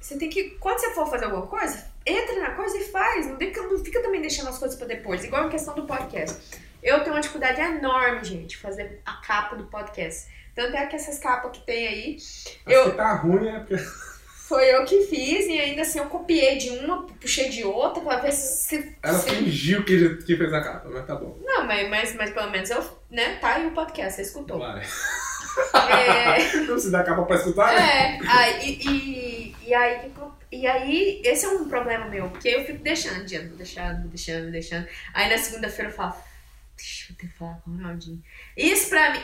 [0.00, 0.50] você tem que.
[0.60, 3.26] Quando você for fazer alguma coisa, entra na coisa e faz.
[3.28, 5.22] Não, fica, não fica também deixando as coisas pra depois.
[5.24, 6.62] Igual a questão do podcast.
[6.82, 10.30] Eu tenho uma dificuldade enorme, gente, fazer a capa do podcast.
[10.54, 13.76] Tanto é que essas capas que tem aí, Acho Eu- que tá ruim é porque.
[14.46, 18.18] Foi eu que fiz e ainda assim eu copiei de uma, puxei de outra pra
[18.20, 18.64] ver se.
[18.64, 21.38] se Ela se- fingiu que, que fez a capa, mas tá bom.
[21.42, 24.58] Não, mas, mas, mas pelo menos eu, né, tá aí o podcast, você escutou.
[24.58, 24.82] Vai.
[25.74, 28.18] É, Não precisa dar capa pra escutar, né?
[28.22, 30.12] é aí, e, e, aí,
[30.52, 34.86] e aí, esse é um problema meu, porque eu fico deixando, adiante, deixando, deixando, deixando.
[35.14, 36.14] Aí na segunda-feira eu falo,
[36.76, 38.22] deixa eu ter que falar com o Ronaldinho.
[38.56, 39.18] Isso pra mim,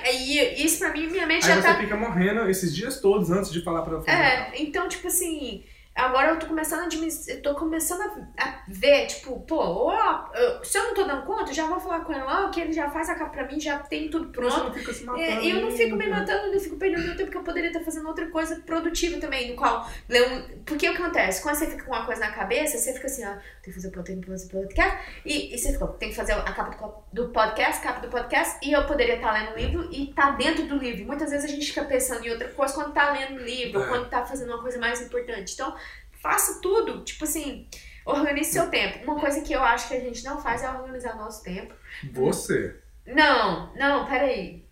[0.57, 1.75] isso pra mim, minha mente Aí já você tá.
[1.79, 4.11] fica morrendo esses dias todos antes de falar pra capa.
[4.13, 5.63] É, então, tipo assim,
[6.01, 8.01] agora eu tô começando a admitir, eu tô começando
[8.39, 10.31] a, ver, tipo, pô, ó,
[10.63, 12.91] se eu não tô dando conta, já vou falar com ele lá, que ele já
[12.91, 15.19] faz a capa pra mim, já tem tudo Você pronto.
[15.19, 17.43] É, e eu não fico me matando, eu não fico perdendo meu tempo, porque eu
[17.43, 19.89] poderia estar fazendo outra coisa produtiva também, no qual.
[20.09, 21.43] ler um- Porque o que acontece?
[21.43, 23.33] Quando você fica com uma coisa na cabeça, você fica assim, ó,
[23.63, 26.17] tem que fazer o tem que fazer o podcast, e, e você fica, tem que
[26.17, 29.89] fazer a capa do, podcast, capa do podcast, e eu poderia estar lendo o livro
[29.91, 31.05] e estar dentro do livro.
[31.07, 33.89] Muitas vezes a gente fica pensando em outra coisa quando tá lendo o livro, É.
[33.89, 35.55] quando tá fazendo uma coisa mais importante.
[35.55, 35.75] Então,
[36.21, 37.69] faça tudo, tipo assim.
[38.05, 39.05] Organize seu tempo.
[39.05, 41.75] Uma coisa que eu acho que a gente não faz é organizar nosso tempo.
[42.13, 42.77] Você.
[43.07, 44.67] Não, não, peraí.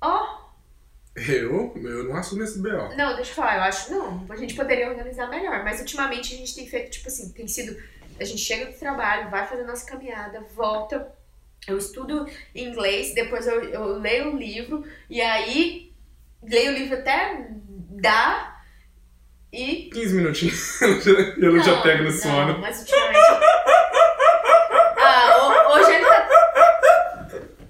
[0.00, 0.40] Ó,
[1.14, 1.74] Eu?
[1.76, 2.96] Eu não assumo esse B.O.
[2.96, 6.36] Não, deixa eu falar, eu acho, não, a gente poderia organizar melhor, mas ultimamente a
[6.36, 7.76] gente tem feito, tipo assim, tem sido,
[8.18, 11.12] a gente chega do trabalho, vai fazer nossa caminhada, volta,
[11.66, 15.92] eu estudo inglês, depois eu, eu leio o livro, e aí
[16.42, 17.48] leio o livro até
[18.00, 18.59] dar,
[19.52, 19.90] e...
[19.92, 20.80] 15 minutinhos.
[20.82, 22.52] eu não já pego no sono.
[22.54, 23.18] Não, mas ultimamente...
[24.98, 26.28] ah, ho- hoje ele tá...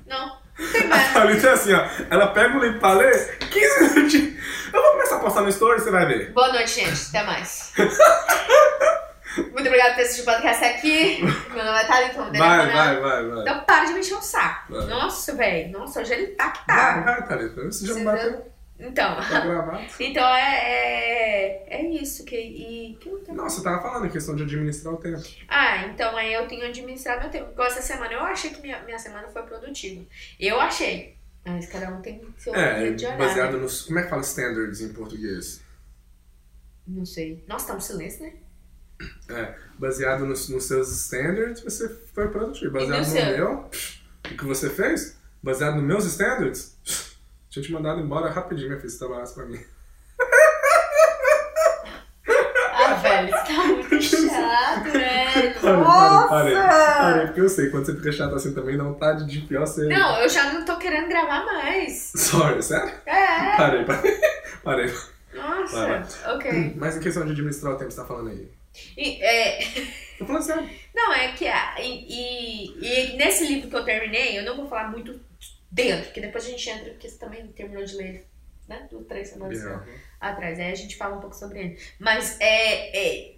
[0.06, 0.26] Não,
[0.58, 1.12] não tem A mais.
[1.12, 1.84] Thalita é assim, ó.
[2.10, 2.60] Ela pega o
[2.94, 4.40] ler, 15 minutinhos.
[4.72, 6.32] Eu vou começar a postar no story, você vai ver.
[6.32, 7.72] Boa noite, gente, até mais.
[9.36, 11.22] Muito obrigada por assistir o podcast aqui.
[11.22, 13.40] Meu nome é Thalita, Vai, vai, vai, vai.
[13.42, 14.72] Então para de me encher o saco.
[14.74, 14.86] Vai.
[14.86, 15.70] Nossa, velho.
[15.78, 17.00] Nossa, hoje ele tá que Vai, tá.
[17.02, 17.62] vai, Thalita.
[17.64, 18.44] Você já Você bateu,
[18.80, 19.84] Então, tá gravado.
[20.00, 22.24] então é, é, é isso.
[22.24, 25.22] Que, e, que eu Não, você tava falando a questão de administrar o tempo.
[25.46, 27.50] Ah, então aí eu tenho administrado meu tempo.
[27.52, 30.04] Igual essa semana, eu achei que minha, minha semana foi produtiva.
[30.38, 31.16] Eu achei.
[31.44, 33.18] Mas cada um tem seu É, de olhar.
[33.18, 33.58] baseado né?
[33.58, 33.82] nos.
[33.82, 35.62] Como é que fala standards em português?
[36.86, 37.44] Não sei.
[37.46, 38.32] Nossa, tá um silêncio, né?
[39.30, 42.72] É, baseado nos, nos seus standards, você foi produtivo.
[42.72, 43.36] Baseado no no, seu?
[43.36, 43.70] meu,
[44.24, 46.76] o que você fez, baseado nos meus standards,
[47.50, 49.60] tinha te mandado embora rapidinho, minha filha, se trabalhasse pra mim.
[52.72, 55.54] Ah, velho, você tá muito chato, velho.
[55.60, 56.28] Parei, Nossa!
[56.28, 59.66] parei, parei, porque eu sei, quando você fica chato assim também, dá vontade de pior
[59.66, 59.88] ser.
[59.88, 62.12] Não, eu já não tô querendo gravar mais.
[62.16, 62.92] Sorry, sério?
[63.04, 63.56] É.
[63.56, 64.20] Parei, parei.
[64.64, 64.94] parei.
[65.34, 66.74] Nossa, ok.
[66.76, 68.48] Mas em questão de administrar o tempo, você tá falando aí?
[68.96, 69.60] E, é,
[70.18, 70.70] Tô falando sério.
[70.94, 74.88] não, é que e, e, e nesse livro que eu terminei, eu não vou falar
[74.90, 75.20] muito
[75.70, 78.26] dentro, porque depois a gente entra, porque você também terminou de ler,
[78.68, 78.86] né?
[78.90, 79.84] Duas, três semanas Yeah.
[80.20, 80.58] atrás.
[80.58, 81.78] Aí a gente fala um pouco sobre ele.
[81.98, 82.96] Mas é,
[83.28, 83.34] é,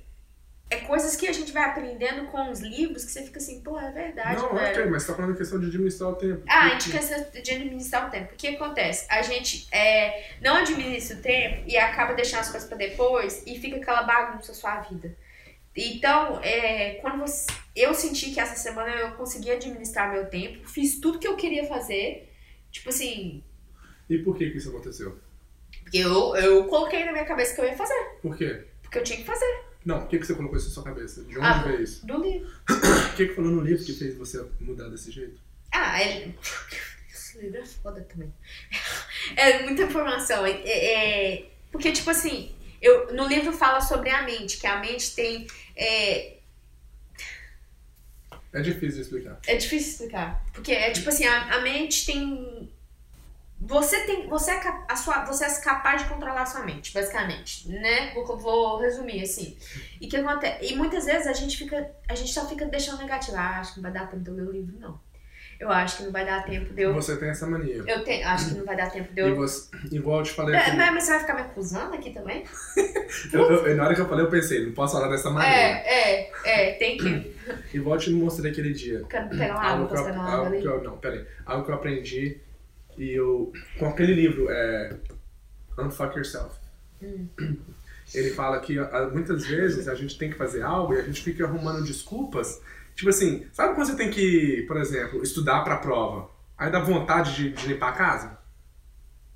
[0.71, 3.79] é coisas que a gente vai aprendendo com os livros que você fica assim, pô,
[3.79, 4.71] é verdade, Não, velho.
[4.71, 6.43] ok, mas você tá falando questão de administrar o tempo.
[6.49, 8.33] Ah, a gente ser- de administrar o tempo.
[8.33, 9.07] O que acontece?
[9.11, 13.59] A gente é, não administra o tempo e acaba deixando as coisas pra depois e
[13.59, 15.15] fica aquela bagunça sua vida.
[15.77, 21.01] Então, é, quando você, eu senti que essa semana eu consegui administrar meu tempo, fiz
[21.01, 22.31] tudo que eu queria fazer.
[22.71, 23.43] Tipo assim,
[24.09, 25.19] E por que que isso aconteceu?
[25.93, 28.19] eu, eu coloquei na minha cabeça que eu ia fazer.
[28.21, 28.65] Por quê?
[28.83, 29.63] Porque eu tinha que fazer.
[29.85, 31.23] Não, por que que você colocou isso na sua cabeça?
[31.25, 32.07] De onde Ah, veio isso?
[32.07, 32.49] Do livro.
[33.13, 35.41] O que que falou no livro que fez você mudar desse jeito?
[35.73, 36.39] Ah, ele.
[37.13, 38.33] Esse livro é foda também.
[39.37, 40.45] É muita informação.
[40.45, 44.81] É, é- é- porque, tipo assim, eu, no livro fala sobre a mente, que a
[44.81, 45.47] mente tem.
[45.77, 46.37] É,
[48.53, 49.39] É difícil explicar.
[49.47, 50.45] é difícil explicar.
[50.53, 52.71] Porque é tipo assim, a, a mente tem.
[53.61, 54.27] Você tem.
[54.29, 57.69] Você é, a sua, você é capaz de controlar a sua mente, basicamente.
[57.69, 58.13] Né?
[58.13, 59.57] Vou, vou resumir assim.
[60.01, 60.67] E que acontece?
[60.67, 61.91] E muitas vezes a gente fica.
[62.09, 63.37] A gente só fica deixando negativo.
[63.37, 65.01] Ah, acho que não vai dar tempo de eu ler o livro, não.
[65.63, 66.93] Eu acho que não vai dar tempo de eu.
[66.93, 67.85] Você tem essa mania.
[67.87, 69.37] Eu tenho, acho que não vai dar tempo de E eu.
[69.37, 72.45] você, igual eu te falei aqui, mas, mas você vai ficar me acusando aqui também?
[73.33, 75.55] eu, eu- na hora que eu falei, eu pensei, não posso falar dessa maneira.
[75.57, 77.37] É, é, é, tem que.
[77.73, 79.05] Igual eu te mostrei aquele dia.
[79.09, 80.63] Quero pegar uma Algo água, que, posso pegar uma água algo ali?
[80.63, 81.27] que eu, não, peraí.
[81.47, 82.41] Algo que eu aprendi
[82.99, 83.53] e eu.
[83.79, 84.97] Com aquele livro, é.
[85.79, 86.57] Unfuck Yourself.
[87.01, 87.29] Hum.
[88.13, 88.77] Ele fala que
[89.13, 92.61] muitas vezes a gente tem que fazer algo e a gente fica arrumando desculpas.
[92.95, 96.31] Tipo assim, sabe quando você tem que, por exemplo, estudar pra prova?
[96.57, 98.39] Aí dá vontade de, de limpar a casa?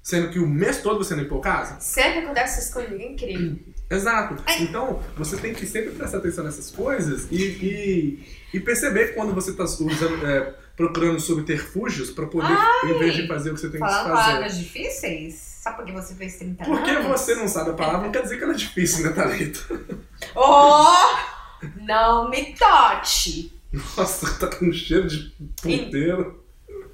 [0.02, 1.80] Sendo que o mês todo você limpou a casa?
[1.80, 3.58] Sempre acontece essas coisas, ninguém incrível.
[3.90, 4.40] Exato.
[4.46, 4.62] Ai.
[4.62, 9.50] Então, você tem que sempre prestar atenção nessas coisas e, e, e perceber quando você
[9.50, 13.80] está usando, é, procurando subterfúgios para poder, em vez de fazer o que você tem
[13.80, 14.26] que Falando fazer.
[14.28, 15.60] palavras difíceis?
[15.62, 17.06] Só porque você fez 30 Porque anos?
[17.08, 19.58] você não sabe a palavra, não quer dizer que ela é difícil, né, Thalita?
[20.36, 21.35] Oh!
[21.80, 23.52] Não me toque!
[23.72, 26.42] Nossa, tá com cheiro de puteiro.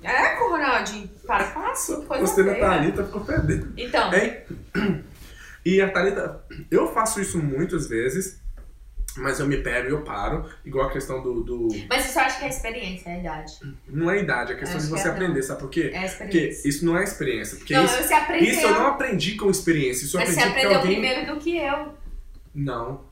[0.02, 0.90] É, Conrad,
[1.26, 2.66] para com assim, coisa Gostei da feia.
[2.66, 3.72] Thalita, ficou fedendo.
[3.76, 4.38] Então, Hein?
[5.64, 8.40] E a Thalita, eu faço isso muitas vezes,
[9.16, 10.44] mas eu me pego e eu paro.
[10.64, 11.44] Igual a questão do.
[11.44, 13.52] do- mas isso eu acho que é experiência, é a idade.
[13.86, 15.12] não é idade, é questão Acho de você é, não.
[15.14, 15.90] aprender, sabe por quê?
[15.94, 16.68] É a Porque experiência.
[16.68, 17.56] isso não é experiência.
[17.58, 18.50] Porque não, isso, você aprendeu.
[18.50, 20.04] isso eu não aprendi com experiência.
[20.04, 21.12] Isso eu mas você aprendi porque aprendeu alguém.
[21.12, 21.94] primeiro do que eu.
[22.52, 23.04] Não.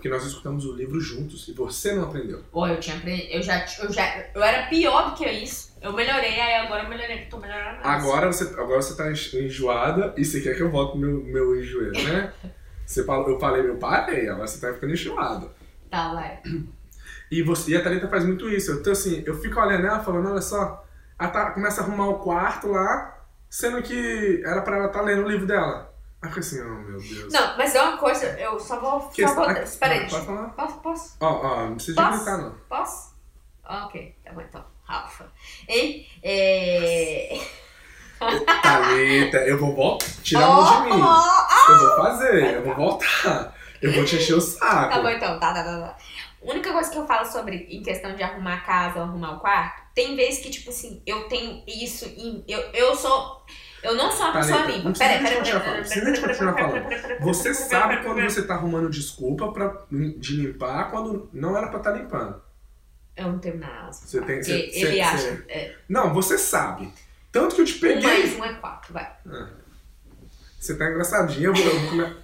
[0.00, 2.42] Porque nós escutamos o livro juntos e você não aprendeu.
[2.50, 3.28] Pô, eu tinha aprendido.
[3.30, 4.24] Eu já, eu já.
[4.34, 5.76] Eu era pior do que isso.
[5.78, 8.02] Eu melhorei, aí agora eu melhorei, tô melhorando mais.
[8.02, 12.02] Agora você, agora você tá enjoada e você quer que eu volte meu, meu enjoeiro,
[12.02, 12.32] né?
[12.86, 15.46] Você falou, eu falei, eu parei, agora você tá ficando enjoada.
[15.88, 16.42] Tá, vai.
[17.30, 18.72] E, você, e a Thalita faz muito isso.
[18.72, 20.84] Então, assim, eu fico olhando ela falando, olha só,
[21.16, 23.16] ela tá, começa a arrumar o quarto lá,
[23.48, 25.89] sendo que era pra ela estar lendo o livro dela.
[26.22, 27.32] Aí eu fico assim, oh meu Deus.
[27.32, 29.08] Não, mas é uma coisa, eu só vou.
[29.08, 30.08] Que Só vou essa- espera aí.
[30.08, 30.48] Pode falar?
[30.50, 30.78] Posso?
[30.80, 31.16] Posso?
[31.20, 32.24] Ó, ó, não precisa de Posso?
[32.24, 32.54] gritar, não.
[32.68, 33.14] Posso?
[33.68, 34.64] Ok, tá bom então.
[34.84, 35.32] Rafa.
[35.68, 36.06] Hein?
[36.22, 37.40] É.
[38.62, 41.02] Thalita, eu vou voltar, tirar a mão de mim.
[41.70, 43.54] Eu vou fazer, eu vou voltar.
[43.80, 44.92] Eu vou te encher o saco.
[44.92, 45.96] Tá bom então, tá, tá, tá, tá.
[46.46, 49.36] A única coisa que eu falo sobre em questão de arrumar a casa ou arrumar
[49.36, 52.44] o quarto, tem vezes que, tipo assim, eu tenho isso em.
[52.46, 53.42] Eu, eu sou.
[53.82, 54.98] Eu não sou uma Thalita, pessoa limpa.
[54.98, 55.74] Peraí, peraí, peraí.
[55.80, 57.20] precisa nem continuar falando.
[57.20, 61.92] Você sabe quando você tá arrumando desculpa pra, de limpar quando não era pra estar
[61.92, 62.42] limpando.
[63.16, 63.92] Eu não tenho nada.
[63.92, 65.16] Você tem- você- ele você- acha.
[65.18, 66.92] você- É, Não, você sabe.
[67.32, 68.02] Tanto que eu te um peguei.
[68.02, 69.10] mais um é quatro, vai.
[70.58, 72.16] Você tá engraçadinha, eu vou, eu vou comer.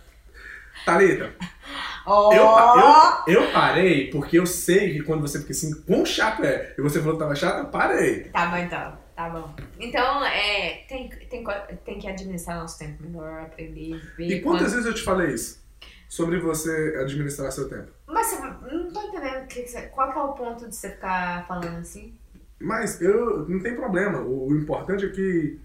[0.84, 1.32] Thalita,
[2.06, 2.32] Ó!
[2.32, 6.74] Eu, eu, eu parei porque eu sei que quando você fica assim, quão chato é,
[6.78, 8.24] e você falou que tava chato, eu parei.
[8.24, 9.05] Tá bom, então.
[9.16, 9.54] Tá bom.
[9.80, 11.42] Então, é, tem, tem,
[11.86, 14.26] tem que administrar nosso tempo melhor, aprender, ver.
[14.28, 15.64] E quantas quando- vezes eu te falei isso?
[16.06, 17.90] Sobre você administrar seu tempo.
[18.06, 20.76] Mas você não tô entendendo o que que você- qual que é o ponto de
[20.76, 22.14] você ficar falando assim.
[22.60, 24.20] Mas eu não tem problema.
[24.20, 25.58] O, o importante é que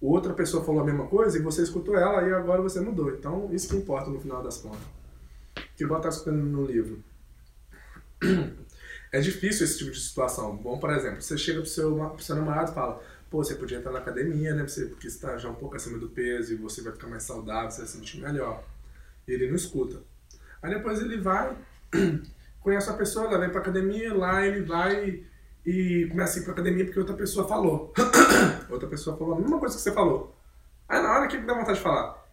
[0.00, 3.10] outra pessoa falou a mesma coisa e você escutou ela e agora você mudou.
[3.10, 4.80] Então, isso que importa no final das contas.
[5.76, 7.02] Que igual tá escutando no livro.
[9.10, 10.56] É difícil esse tipo de situação.
[10.56, 13.78] Bom, por exemplo, você chega pro seu, pro seu namorado e fala, pô, você podia
[13.78, 14.66] entrar na academia, né?
[14.66, 17.22] Você, porque você tá já um pouco acima do peso e você vai ficar mais
[17.22, 18.62] saudável, você vai se sentir melhor.
[19.26, 20.02] E ele não escuta.
[20.62, 21.56] Aí depois ele vai,
[22.60, 25.24] conhece a pessoa, ela vem pra academia, lá ele vai
[25.64, 27.92] e começa a ir pra academia porque outra pessoa falou.
[28.68, 30.36] outra pessoa falou a mesma coisa que você falou.
[30.88, 32.26] Aí na hora que dá vontade de falar?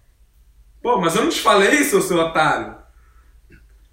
[0.82, 2.78] Pô, mas eu não te falei isso, seu otário.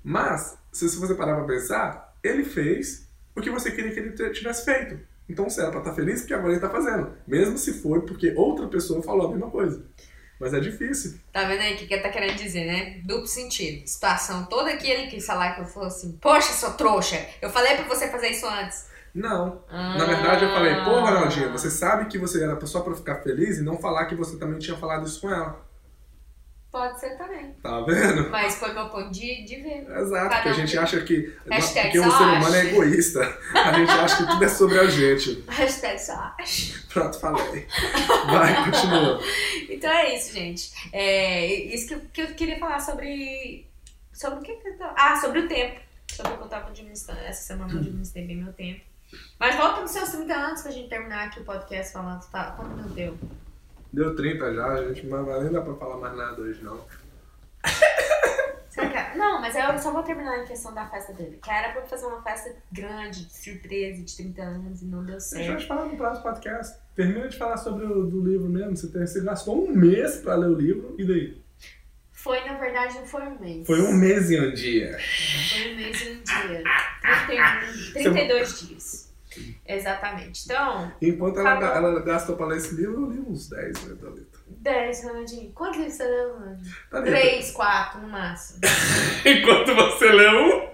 [0.05, 4.65] Mas, se você parar pra pensar, ele fez o que você queria que ele tivesse
[4.65, 4.99] feito.
[5.29, 7.13] Então você era pra estar feliz porque agora ele tá fazendo.
[7.27, 9.85] Mesmo se for porque outra pessoa falou a mesma coisa.
[10.39, 11.21] Mas é difícil.
[11.33, 13.01] Tá vendo aí o que, que ele tá querendo dizer, né?
[13.05, 13.87] Duplo sentido.
[13.87, 17.77] Situação toda que ele quis falar que eu falei assim, poxa, sua trouxa, eu falei
[17.77, 18.91] pra você fazer isso antes.
[19.15, 19.63] Não.
[19.69, 19.97] Ah.
[19.97, 23.59] Na verdade, eu falei, pô, Ronaldinho, você sabe que você era só pra ficar feliz
[23.59, 25.65] e não falar que você também tinha falado isso com ela.
[26.73, 27.53] Pode ser também.
[27.63, 28.31] Tá vendo?
[28.31, 29.87] Mas foi meu ponto de, de ver.
[29.91, 31.37] Exato, Cada porque a gente acha que.
[31.51, 32.69] Hashtag Porque o ser humano é acha.
[32.71, 33.39] egoísta.
[33.55, 35.45] A gente acha que tudo é sobre a gente.
[35.49, 36.87] Hashtag só acho.
[36.89, 37.67] Pronto, falei.
[38.27, 39.21] Vai, continua.
[39.69, 40.73] Então é isso, gente.
[40.95, 43.67] É isso que, eu- que eu queria falar sobre.
[44.15, 44.95] Sobre o que que eu tava.
[44.97, 45.79] Ah, sobre o tempo.
[46.11, 47.21] Sobre o que eu tava administrando.
[47.21, 48.81] Essa semana eu administrei bem meu tempo.
[49.39, 52.25] Mas volta nos seus 30 anos pra gente terminar aqui o podcast falando.
[52.31, 53.19] Tá, quanto meu deu?
[53.93, 56.81] Deu 30 já, gente, mas nem dá pra falar mais nada hoje, não.
[58.75, 59.17] É?
[59.17, 61.39] Não, mas eu só vou terminar em questão da festa dele.
[61.43, 65.19] Que era pra fazer uma festa grande, de surpresa, de 30 anos e não deu
[65.19, 65.61] Deixa eu certo.
[65.61, 66.79] te falar no próximo podcast.
[66.95, 68.75] Termina de falar sobre o do livro mesmo.
[68.75, 71.43] Você, tem, você gastou um mês pra ler o livro, e daí?
[72.13, 73.67] Foi, na verdade, não foi um mês.
[73.67, 74.97] Foi um mês e um dia.
[75.51, 76.63] Foi um mês e um dia.
[77.27, 79.02] 31, 32 dias.
[79.77, 80.45] Exatamente.
[80.45, 83.97] Então, Enquanto ela, Tá ela gastou pra ler esse livro, eu li uns 10, né,
[84.01, 84.39] Thalita?
[84.49, 85.53] 10, Ronaldinho.
[85.53, 86.75] Quantos livros você leu, Ronaldinho?
[86.91, 88.61] Thalita, 3, 4 no máximo.
[89.25, 90.73] Enquanto você lê um,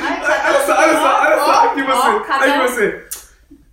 [0.00, 2.08] Ai, Olha só, olha só, olha só, aqui você.
[2.08, 3.08] ó, cada Aí você.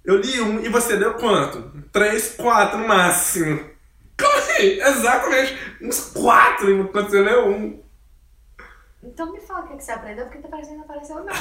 [0.05, 1.71] Eu li um e você deu quanto?
[1.91, 3.57] Três, quatro no máximo.
[4.19, 4.79] Como assim?
[4.79, 5.57] Exatamente.
[5.81, 7.83] Uns quatro enquanto você leu um.
[9.03, 11.39] Então me fala o que que você aprendeu, porque tá parecendo que não apareceu nada.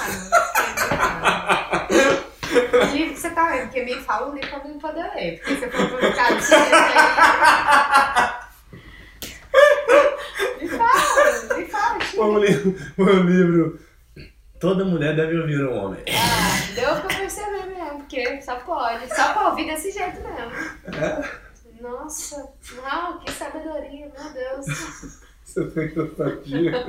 [2.53, 5.39] O livro que você tá lendo, porque me fala o livro pra mim poder ler.
[5.39, 6.31] Porque você for publicar.
[10.61, 12.23] Me fala, me fala, tio.
[12.23, 13.81] O livro, o livro.
[14.61, 16.03] Toda mulher deve ouvir um homem.
[16.09, 19.09] Ah, deu pra perceber mesmo, porque só pode.
[19.15, 20.53] Só pra ouvir desse jeito mesmo.
[20.99, 21.47] É?
[21.81, 24.67] Nossa, não, que sabedoria, meu Deus.
[25.45, 26.73] Você tem nostalgia.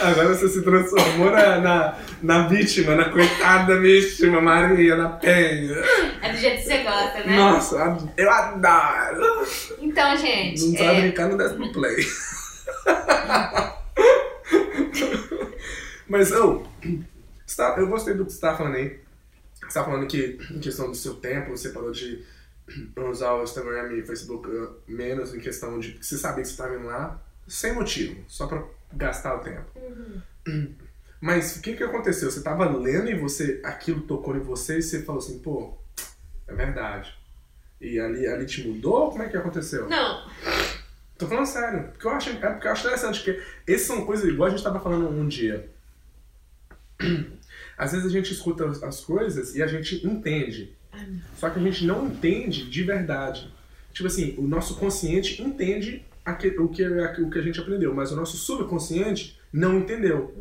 [0.00, 5.76] Agora você se transformou na, na, na vítima, na coitada vítima, Maria, na penha.
[6.22, 7.36] É do jeito que você gosta, né?
[7.36, 9.46] Nossa, eu adoro.
[9.80, 11.96] Então, gente, Não sabe é, brincar no décimo play.
[16.08, 16.66] Mas, eu,
[17.56, 19.00] tá- eu gostei do que você estava falando aí.
[19.60, 22.24] Você estava falando que, em questão do seu tempo, você falou de
[23.10, 26.74] usar o Instagram e Facebook uh, menos em questão de você sabia que você estava
[26.74, 29.66] indo lá sem motivo, só para gastar o tempo.
[30.46, 30.74] Uhum.
[31.20, 32.30] Mas o que que aconteceu?
[32.30, 35.76] Você estava lendo e você aquilo tocou em você e você falou assim, pô,
[36.46, 37.14] é verdade.
[37.80, 39.10] E ali, ali te mudou?
[39.10, 39.88] Como é que aconteceu?
[39.88, 40.28] Não,
[41.18, 41.88] Tô falando sério.
[41.92, 44.62] Porque eu acho, é porque eu acho interessante, porque essas são coisas, igual a gente
[44.62, 45.70] tava falando um dia.
[47.76, 50.74] Às vezes a gente escuta as- as coisas e a gente entende.
[51.36, 53.52] Só que a gente não entende de verdade.
[53.92, 58.16] Tipo assim, o nosso consciente entende o que, o que a gente aprendeu, mas o
[58.16, 60.34] nosso subconsciente não entendeu.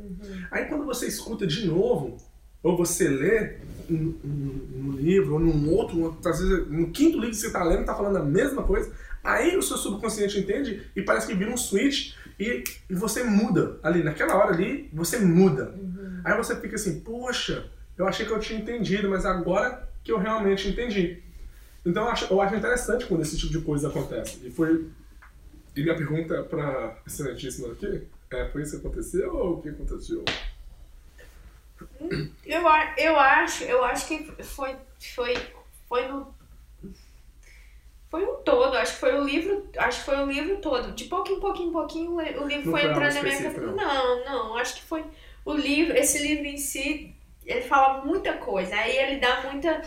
[0.52, 2.17] Aí quando você escuta de novo,
[2.63, 3.58] ou você lê
[3.89, 7.63] um, um- um livro, ou num outro, às vezes no quinto livro que você está
[7.63, 8.91] lendo, está falando a mesma coisa,
[9.24, 13.78] aí o seu subconsciente entende e parece que vira um switch e, e você muda
[13.84, 15.76] ali, naquela hora ali, você muda.
[16.24, 17.65] Aí você fica assim, poxa,
[17.98, 21.20] eu achei que eu tinha entendido, mas agora que eu realmente entendi.
[21.86, 24.39] Então eu acho, eu acho interessante quando esse tipo de coisa acontece.
[24.43, 24.88] E foi.
[25.76, 30.23] E minha pergunta para excelentíssima aqui é: foi isso que aconteceu ou o que aconteceu?
[32.45, 35.34] eu, a- eu acho, eu acho que foi, foi,
[35.88, 36.34] foi no.
[38.09, 40.93] Foi um todo, acho que foi o livro, acho que foi o livro todo.
[40.93, 43.61] De pouquinho, pouquinho, pouquinho, o livro Não foi entrando na minha cabeça.
[43.61, 43.76] não.
[43.76, 45.03] Não, não, acho que foi
[45.43, 47.13] o livro, esse livro em si,
[47.45, 48.76] ele fala muita coisa.
[48.76, 49.82] Aí ele dá muita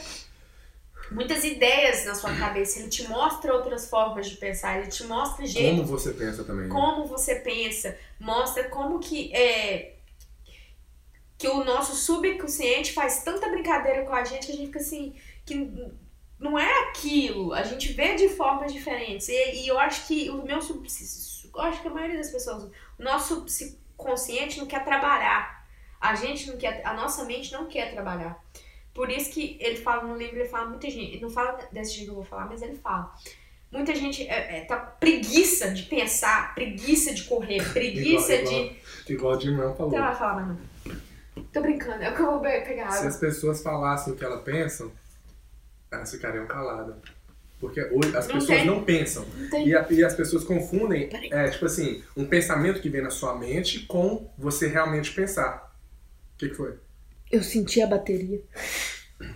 [1.11, 5.47] muitas ideias na sua cabeça, ele te mostra outras formas de pensar, ele te mostra
[5.47, 6.69] jeito Como você pensa também.
[6.69, 6.75] né?
[6.75, 9.95] como você pensa, mostra como que é
[11.39, 15.15] que o nosso subconsciente faz tanta brincadeira com a gente que a gente fica assim,
[15.47, 15.55] que
[16.39, 19.29] não é aquilo, a gente vê de formas diferentes.
[19.29, 20.87] E, e eu acho que o meu sub,
[21.55, 25.59] eu acho que a maioria das pessoas, o nosso subconsciente não quer trabalhar.
[26.01, 28.41] A gente não quer, a nossa mente não quer trabalhar.
[28.99, 32.07] Por isso que ele fala no livro, ele fala muita gente, não fala desse jeito
[32.07, 33.15] que eu vou falar, mas ele fala.
[33.71, 38.59] Muita gente é, é, tá preguiça de pensar, preguiça de correr, preguiça Igual- de.
[38.59, 38.75] igual-
[39.09, 39.93] Igual Jim Rohn falou.
[39.93, 41.45] Vai falar, mas não.
[41.53, 44.43] Tô brincando, é o que eu vou pegar Se as pessoas falassem o que elas
[44.43, 44.91] pensam,
[45.93, 46.97] elas ficariam caladas.
[47.61, 48.67] Porque hoje as Não pessoas tem.
[48.67, 49.25] não pensam.
[49.53, 49.61] Não.
[49.65, 53.37] E, a- e as pessoas confundem, é, tipo assim, um pensamento que vem na sua
[53.39, 55.73] mente com você realmente pensar.
[56.35, 56.75] O que, que foi?
[57.31, 58.43] Eu senti a bateria.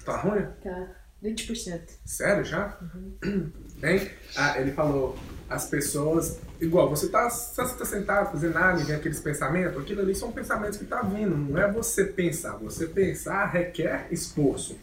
[0.04, 0.46] Tá ruim?
[0.62, 0.96] Tá.
[1.22, 1.80] 20%.
[2.04, 2.76] Sério já?
[2.80, 3.50] Uhum.
[3.82, 4.10] Hein?
[4.36, 5.16] Ah, ele falou,
[5.48, 6.40] as pessoas.
[6.60, 10.32] Igual, você tá, você tá sentado fazendo nada e vem aqueles pensamentos, aquilo ali são
[10.32, 12.56] pensamentos que tá vindo, não é você pensar.
[12.56, 14.76] Você pensar requer esforço.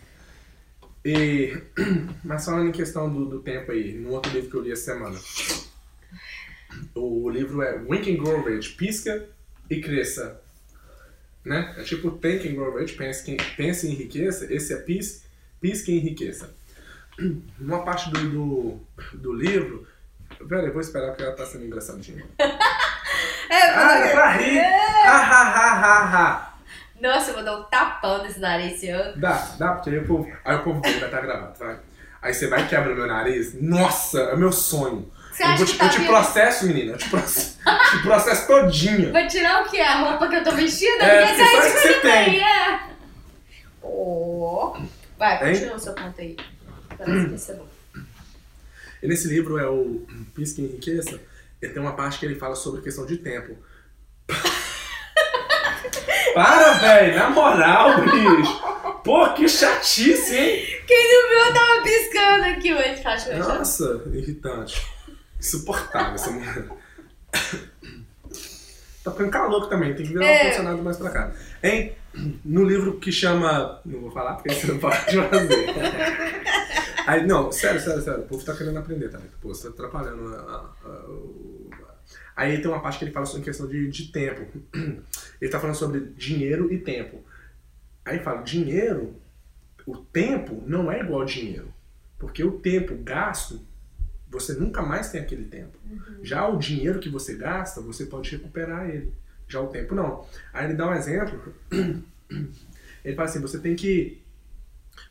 [1.04, 1.58] E,
[2.24, 4.94] mas falando em questão do, do tempo aí, no outro livro que eu li essa
[4.94, 5.20] semana.
[6.94, 9.28] O livro é Wink and Grow Rich, Pisca
[9.70, 10.42] e Cresça.
[11.46, 11.76] Né?
[11.78, 14.52] É tipo Think and Grow Rich, pense, pense e enriqueça.
[14.54, 15.24] Esse é Pis,
[15.60, 16.54] Pisca e enriqueça.
[17.60, 18.80] Uma parte do, do,
[19.14, 19.88] do livro.
[20.42, 22.26] Velho, eu vou esperar porque ela tá sendo engraçadinha.
[23.52, 24.60] Ah, é pra rir!
[24.60, 26.54] Ha, ha, ha, ha.
[27.02, 29.18] Nossa, eu vou dar um tapão nesse nariz seu.
[29.18, 31.80] Dá, dá, porque aí o povo, aí o povo vai estar gravado, vai.
[32.22, 33.60] Aí você vai e quebra o meu nariz.
[33.60, 35.10] Nossa, é meu sonho.
[35.40, 36.92] Você eu acha vou que te, tá eu te processo, menina.
[36.92, 37.58] Eu te processo,
[37.92, 39.12] te processo todinha.
[39.14, 39.80] Vai tirar o quê?
[39.80, 41.02] A roupa que eu tô vestida?
[41.04, 42.44] É, Porque porque só isso que você tem.
[42.44, 42.80] é.
[43.82, 44.76] Oh.
[45.18, 45.54] Vai, Hein?
[45.54, 46.36] continua o seu ponto aí.
[46.98, 47.68] Parece que é bom.
[49.02, 51.22] E nesse livro é o Pisca e Enriqueça.
[51.62, 53.56] Ele tem uma parte que ele fala sobre questão de tempo.
[56.34, 58.62] Para, velho, na moral, bicho.
[59.04, 60.66] Pô, que chatice, hein?
[60.86, 63.38] Quem não viu, eu tava piscando aqui hoje.
[63.40, 64.86] Nossa, irritante.
[65.40, 66.66] Insuportável essa mulher.
[69.04, 70.50] Tá ficando calor também, tem que virar um É.
[70.50, 71.32] funcionário mais pra cá.
[71.64, 71.94] Hein?
[72.44, 73.80] No livro que chama.
[73.86, 74.98] Não vou falar porque você não pode
[75.30, 75.66] fazer.
[77.08, 78.20] Aí, não, sério, sério, sério.
[78.24, 79.30] O povo tá querendo aprender também.
[79.42, 80.40] Pô, você tá atrapalhando a-
[80.86, 81.90] a- a-
[82.36, 84.46] Aí tem uma parte que ele fala sobre questão de, de tempo.
[85.42, 87.22] Ele tá falando sobre dinheiro e tempo.
[88.06, 89.16] Aí fala, dinheiro,
[89.86, 91.74] o tempo não é igual ao dinheiro.
[92.18, 93.60] Porque o tempo gasto,
[94.30, 95.78] você nunca mais tem aquele tempo.
[96.22, 99.12] Já o dinheiro que você gasta, você pode recuperar ele.
[99.48, 100.26] Já o tempo não.
[100.54, 101.54] Aí ele dá um exemplo.
[103.04, 104.22] Ele fala assim, você tem que.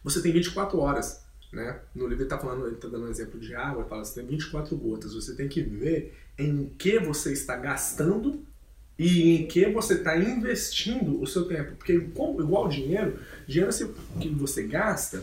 [0.04, 1.24] Você tem 24 horas.
[1.50, 1.80] Né?
[1.94, 4.20] No livro ele tá falando, ele tá dando um exemplo de água, ele fala, você
[4.20, 8.44] tem 24 gotas, você tem que ver em que você está gastando
[8.98, 11.74] e em que você está investindo o seu tempo.
[11.76, 13.72] Porque igual o dinheiro, dinheiro
[14.20, 15.22] que você gasta,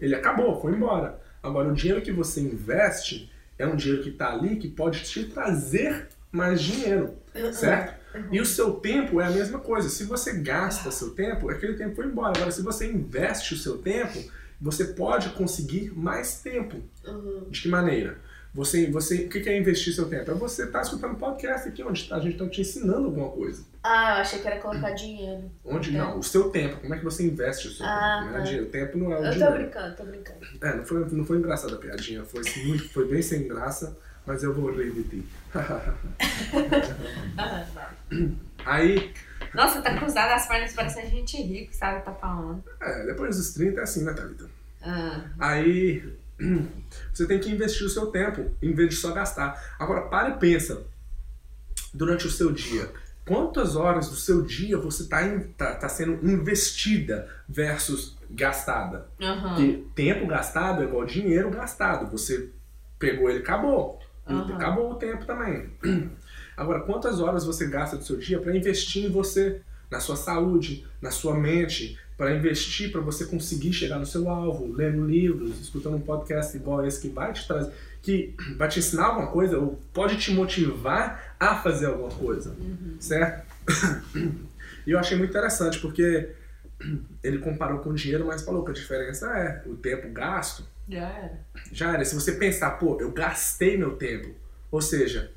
[0.00, 1.20] ele acabou, foi embora.
[1.42, 3.29] Agora, o dinheiro que você investe
[3.60, 7.14] é um dinheiro que está ali que pode te trazer mais dinheiro,
[7.52, 8.00] certo?
[8.32, 9.88] E o seu tempo é a mesma coisa.
[9.88, 12.32] Se você gasta seu tempo, aquele tempo foi embora.
[12.36, 14.18] Agora, se você investe o seu tempo,
[14.60, 16.78] você pode conseguir mais tempo.
[17.06, 17.46] Uhum.
[17.48, 18.18] De que maneira?
[18.52, 20.30] Você, você, o que é investir seu tempo?
[20.30, 23.62] É você estar escutando podcast aqui, onde a gente está te ensinando alguma coisa.
[23.82, 25.50] Ah, eu achei que era colocar dinheiro.
[25.64, 28.30] Onde Então- não, o seu tempo, como é que você investe o seu Ah, tempo?
[28.30, 28.44] Não é tá.
[28.44, 28.66] dinheiro.
[28.66, 29.54] O tempo não é o Eu tô dinheiro.
[29.54, 30.38] brincando, tô brincando.
[30.60, 34.42] É, não foi, não foi engraçada a piadinha, foi, muito, foi bem sem graça, mas
[34.42, 34.70] eu vou.
[37.38, 37.88] Ah, vai.
[38.66, 39.14] Aí,
[39.54, 42.04] Nossa, tá cruzada as pernas, parece a gente rico, sabe?
[42.04, 42.62] Tá falando.
[42.80, 44.48] é, depois dos 30 é assim, né, Thalita?
[44.82, 45.24] Ah.
[45.38, 46.16] Aí,
[47.12, 49.74] você tem que investir o seu tempo, em vez de só gastar.
[49.78, 50.82] Agora, para e pensa,
[51.94, 52.90] durante o seu dia,
[53.26, 55.20] quantas horas do seu dia você está
[55.56, 59.08] tá, tá sendo investida versus gastada?
[59.48, 62.10] Porque tempo gastado é igual dinheiro gastado.
[62.10, 62.50] Você
[62.98, 63.98] pegou ele, acabou.
[64.26, 64.54] Aham.
[64.54, 65.70] Acabou o tempo também.
[66.56, 70.86] Agora, quantas horas você gasta do seu dia para investir em você, na sua saúde,
[71.00, 75.96] na sua mente, para investir para você conseguir chegar no seu alvo, lendo livros, escutando
[75.96, 79.80] um podcast igual esse que vai te trazer, que vai te ensinar alguma coisa ou
[79.90, 82.54] pode te motivar a fazer alguma coisa,
[83.00, 83.46] certo?
[84.86, 86.30] E eu achei muito interessante porque
[87.22, 91.08] ele comparou com o dinheiro, mas falou que a diferença é o tempo gasto Já
[91.08, 91.40] era.
[91.70, 92.04] Já era.
[92.04, 94.34] Se você pensar, pô, eu gastei meu tempo.
[94.70, 95.30] Ou seja,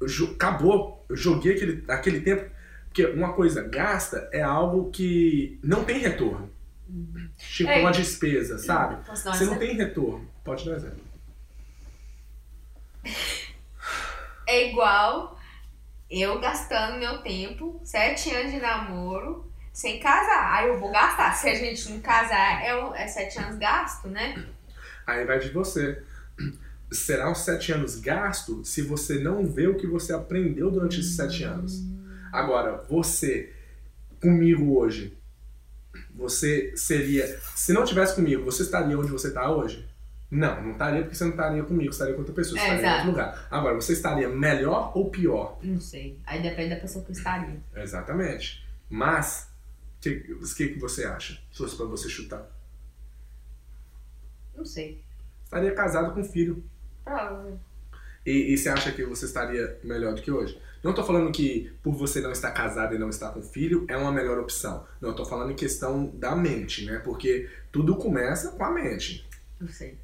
[0.00, 1.04] eu acabou.
[1.08, 2.50] Eu joguei aquele, aquele tempo.
[2.94, 6.48] Porque uma coisa gasta é algo que não tem retorno.
[7.36, 7.80] Tipo É.
[7.80, 9.04] uma despesa, sabe?
[9.08, 9.58] Você não exemplo?
[9.58, 10.30] tem retorno.
[10.44, 11.00] Pode dar um exemplo.
[14.46, 15.36] É igual
[16.08, 20.54] eu gastando meu tempo, sete anos de namoro, sem casar.
[20.54, 21.32] Aí eu vou gastar.
[21.34, 24.46] Se a gente não casar, é, é sete anos gasto, né?
[25.04, 26.00] Aí vai de você.
[26.92, 31.16] Será uns sete anos gasto se você não vê o que você aprendeu durante esses
[31.16, 31.92] sete anos.
[32.34, 33.52] Agora, você
[34.20, 35.16] comigo hoje,
[36.12, 37.24] você seria.
[37.54, 39.88] Se não tivesse comigo, você estaria onde você está hoje?
[40.28, 42.88] Não, não estaria porque você não estaria comigo, estaria com outra pessoa, você É, estaria
[42.90, 43.46] em outro lugar.
[43.48, 45.60] Agora, você estaria melhor ou pior?
[45.62, 46.18] Não sei.
[46.26, 47.62] Aí depende da pessoa que estaria.
[47.76, 48.66] Exatamente.
[48.90, 49.48] Mas,
[49.98, 51.40] o que, o que que você acha?
[51.52, 52.50] Se fosse pra você chutar.
[54.56, 55.04] Não sei.
[55.44, 56.64] Estaria casado com filho.
[57.04, 57.60] Provavelmente.
[58.26, 60.58] E, e você acha que você estaria melhor do que hoje?
[60.82, 63.96] Não tô falando que por você não estar casado e não estar com filho é
[63.96, 64.86] uma melhor opção.
[65.00, 66.98] Não, eu tô falando em questão da mente, né?
[67.04, 69.26] Porque tudo começa com a mente.
[69.60, 69.96] Não sei.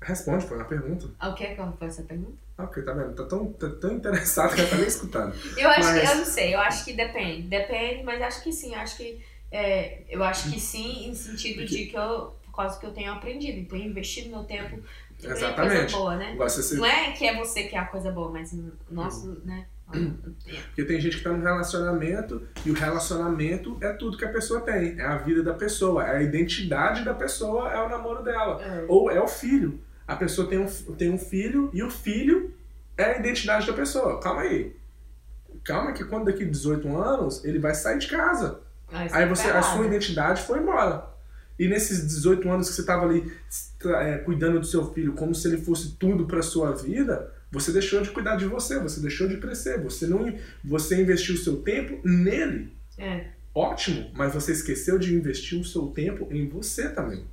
[0.00, 1.08] Responde, foi uma pergunta.
[1.20, 2.36] Ah, O que é que foi essa pergunta?
[2.58, 3.14] Ah, porque tá vendo?
[3.14, 5.34] Tá tão, tá tão interessado que ela tá nem escutando.
[5.56, 7.42] Eu acho Mas- que, eu não sei, eu acho que depende.
[7.42, 9.20] Depende, mas acho que sim, acho que.
[9.52, 12.34] é, eu acho que sim, em sentido de que eu.
[12.52, 14.78] Por causa que eu tenho aprendido, eu investido meu tempo
[15.22, 15.92] Exatamente.
[15.92, 16.34] boa, né?
[16.36, 19.66] Você, Não é que é você que é a coisa boa, mas o nosso, né?
[20.66, 24.60] Porque tem gente que tá num relacionamento e o relacionamento é tudo que a pessoa
[24.60, 24.98] tem.
[24.98, 28.62] É a vida da pessoa, é a identidade da pessoa, é o namoro dela.
[28.62, 28.84] É.
[28.88, 29.80] Ou é o filho.
[30.06, 30.66] A pessoa tem um,
[30.96, 32.54] tem um filho e o filho
[32.96, 34.20] é a identidade da pessoa.
[34.20, 34.74] Calma aí.
[35.64, 38.60] Calma que quando daqui 18 anos ele vai sair de casa.
[38.90, 41.11] Aí você, a sua identidade foi embora.
[41.58, 43.32] E nesses 18 anos que você estava ali
[43.84, 48.00] é, cuidando do seu filho como se ele fosse tudo para sua vida, você deixou
[48.00, 50.34] de cuidar de você, você deixou de crescer, você não
[50.64, 52.72] você investiu o seu tempo nele.
[52.98, 53.26] É.
[53.54, 57.24] Ótimo, mas você esqueceu de investir o seu tempo em você também.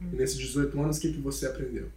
[0.00, 0.10] Hum.
[0.12, 1.88] E nesses 18 anos, o que, que você aprendeu?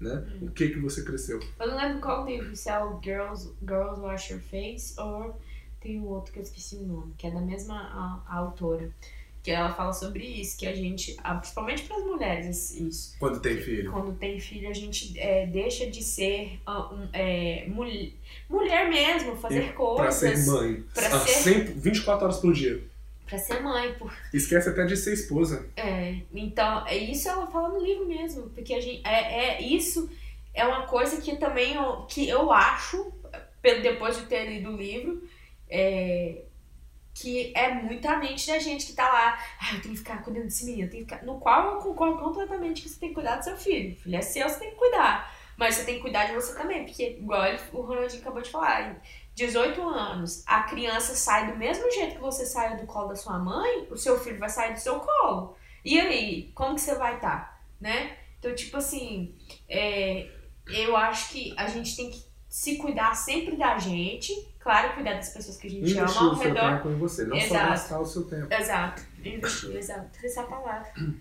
[0.00, 0.26] Né?
[0.42, 1.38] O que, que você cresceu?
[1.60, 5.40] Eu não lembro qual livro, se é o Girls, Girls Wash Your Face ou
[5.80, 8.90] tem um outro que eu esqueci o nome, que é da mesma a, a autora.
[9.44, 13.14] Que ela fala sobre isso, que a gente, principalmente para as mulheres, isso.
[13.18, 13.92] Quando tem filho?
[13.92, 18.10] Quando tem filho, a gente é, deixa de ser ah, um, é, mul-
[18.48, 20.46] mulher mesmo, fazer ser coisas.
[20.46, 20.82] mãe.
[20.94, 22.82] pra Ah, ser- sempre- 24 horas por dia.
[23.26, 25.66] Pra ser mãe, por Esquece até de ser esposa.
[25.76, 30.10] É, então, é isso ela fala no livro mesmo, porque a gente, é, é isso
[30.54, 33.12] é uma coisa que também eu, que eu acho,
[33.62, 35.22] depois de ter lido o livro,
[35.68, 36.44] é,
[37.14, 40.44] que é muita mente da gente que tá lá, ah, eu tenho que ficar cuidando
[40.44, 41.24] desse menino, eu tenho que ficar...
[41.24, 44.16] no qual eu concordo completamente que você tem que cuidar do seu filho, o filho
[44.16, 47.10] é seu, você tem que cuidar, mas você tem que cuidar de você também, porque
[47.20, 48.96] igual ele- o Ronaldinho acabou de falar, em
[49.34, 53.38] 18 anos, a criança sai do mesmo jeito que você saiu do colo da sua
[53.38, 55.56] mãe, o seu filho vai sair do seu colo.
[55.84, 58.16] E aí, como que você vai estar, né?
[58.38, 59.34] Então, tipo assim,
[59.68, 60.28] é,
[60.66, 64.32] eu acho que a gente tem que se cuidar sempre da gente,
[64.64, 66.70] claro, cuidar das pessoas que a gente ama Investir ao o seu redor.
[66.76, 67.68] tempo em você, não só Exato.
[67.70, 68.52] gastar o seu tempo.
[68.52, 70.92] Exato, investir, exato, essa é a palavra.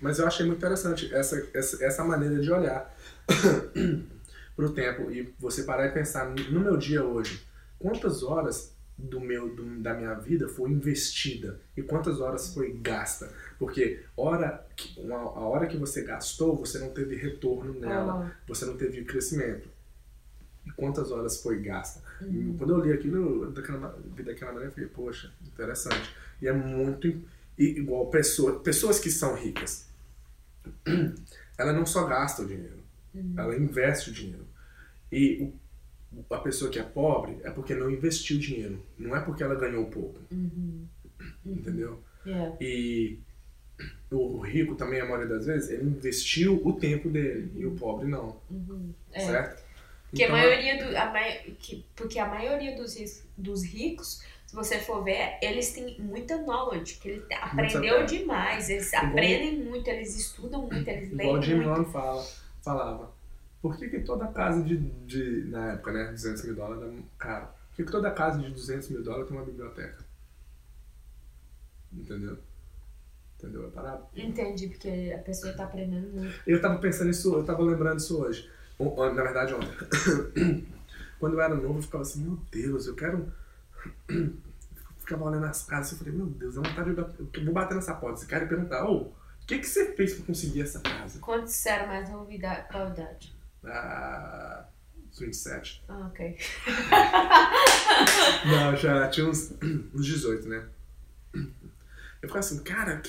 [0.00, 2.94] Mas eu achei muito interessante essa, essa, essa maneira de olhar
[4.56, 7.42] pro tempo e você parar e pensar no meu dia hoje,
[7.78, 13.30] quantas horas do meu do- da minha vida foi investida e quantas horas foi gasta?
[13.58, 18.64] Porque hora que, uma- a hora que você gastou, você não teve retorno nela, você
[18.64, 19.68] não teve crescimento.
[20.66, 22.02] E quantas horas foi gasta?
[22.58, 26.10] Quando eu li aquilo, daquela, vi daquela maneira, eu falei, poxa, interessante.
[26.42, 27.22] E é muito
[27.56, 29.86] igual pessoa, pessoas que são ricas.
[31.56, 32.84] Ela não só gasta o dinheiro,
[33.36, 34.46] ela investe o dinheiro.
[35.10, 35.50] E
[36.12, 39.54] o- a pessoa que é pobre é porque não investiu dinheiro, não é porque ela
[39.54, 40.84] ganhou pouco, Uhum.
[41.46, 42.02] entendeu?
[42.26, 42.54] Yeah.
[42.60, 43.18] E
[44.10, 48.06] o rico também, a maioria das vezes, ele investiu o tempo dele, e o pobre
[48.06, 48.92] não, Uhum.
[49.12, 49.20] É.
[49.20, 49.64] certo?
[50.10, 54.54] Porque Então, a maioria do, a mai, que, porque a maioria dos, dos ricos, se
[54.54, 59.88] você for ver, eles têm muita knowledge, porque ele aprendeu demais, eles Igual- aprendem muito,
[59.88, 61.62] eles estudam muito, eles Igual o leem Jim.
[61.62, 62.24] Rohn fala,
[62.62, 63.10] falava.
[63.60, 65.44] Por que, que toda casa de, de.
[65.50, 66.04] Na época, né?
[66.12, 67.46] 200 mil dólares era caro.
[67.70, 70.04] Por que, que toda casa de 200 mil dólares tem uma biblioteca?
[71.92, 72.38] Entendeu?
[73.38, 74.02] Entendeu a parada?
[74.14, 76.34] Entendi, porque a pessoa tá aprendendo muito.
[76.46, 78.48] Eu tava pensando isso, eu tava lembrando isso hoje.
[78.78, 80.66] Na verdade, ontem.
[81.18, 83.32] Quando eu era novo, eu ficava assim, meu Deus, eu quero.
[84.98, 86.98] Eu ficava olhando as casas e eu falei, meu Deus, é vontade de.
[87.00, 88.18] Eu vou bater nessa porta.
[88.18, 89.12] Esse cara e perguntar, ô, O
[89.46, 91.20] que, que você fez pra conseguir essa casa?
[91.20, 92.66] Quanto você era mais novidade?
[92.68, 93.32] Qual idade?
[93.64, 94.64] Ah,
[95.08, 95.84] uns 27.
[95.88, 96.36] Ah, ok.
[98.50, 99.52] Não, já tinha uns,
[99.94, 100.64] uns 18, né?
[101.34, 101.42] Eu
[102.22, 103.00] ficava assim, cara,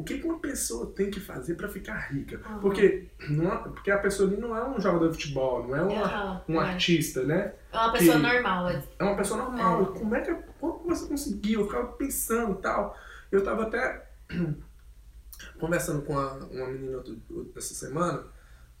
[0.00, 2.40] o que que uma pessoa tem que fazer pra ficar rica?
[2.44, 2.58] Aham.
[2.60, 5.82] Porque, não é- porque a pessoa ali não é um jogador de futebol, não é
[5.82, 6.64] uma, Aham, um é.
[6.70, 7.54] artista, né?
[7.72, 8.68] É uma pessoa que- normal.
[8.70, 9.86] é- É uma pessoa normal.
[9.86, 11.60] Como é que como você conseguiu?
[11.60, 12.96] Eu ficava pensando e tal.
[13.30, 14.08] Eu tava até
[15.60, 17.02] conversando com uma, uma menina
[17.56, 18.22] essa semana.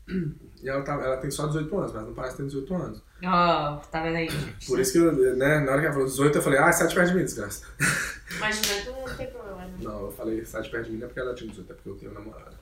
[0.60, 3.00] E ela, tava, ela tem só 18 anos, mas não parece ter 18 anos.
[3.24, 4.28] Ó, tá vendo aí?
[4.66, 6.88] Por isso que, eu, né, na hora que ela falou 18, eu falei, ah, sai
[6.88, 7.64] de perto de mim, desgraça.
[8.40, 9.47] Mas não, não tem problema.
[9.78, 11.74] Não, eu falei, sai de perto de mim, não é porque ela tinha 18, é
[11.74, 12.56] porque eu tenho namorada.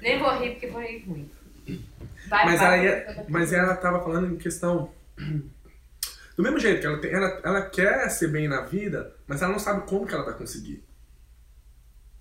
[0.00, 1.36] Nem vou rir porque vou rir muito.
[2.28, 3.26] Vai, Mas, vai, vai, vai.
[3.28, 4.92] mas ela tava falando em questão.
[6.36, 9.52] Do mesmo jeito que ela, tem, ela, ela quer ser bem na vida, mas ela
[9.52, 10.84] não sabe como que ela vai conseguir.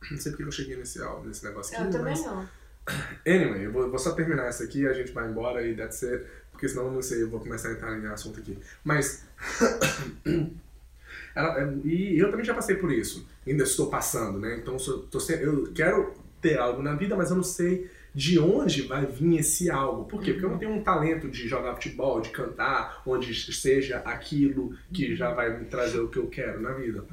[0.09, 1.85] Não sei porque eu cheguei nesse, nesse negócio aqui.
[1.85, 2.25] Eu também mas...
[2.25, 2.47] não.
[3.27, 6.23] Anyway, eu vou, vou só terminar essa aqui, a gente vai embora e that's it,
[6.51, 8.57] porque senão eu não sei, eu vou começar a entrar em assunto aqui.
[8.83, 9.25] Mas.
[11.35, 14.57] ela- é, e eu também já passei por isso, ainda estou passando, né?
[14.61, 18.39] Então eu sou- tô eu quero ter algo na vida, mas eu não sei de
[18.39, 20.05] onde vai vir esse algo.
[20.05, 20.31] Por quê?
[20.31, 25.15] Porque eu não tenho um talento de jogar futebol, de cantar, onde seja aquilo que
[25.17, 27.03] já vai me trazer o que eu quero na vida.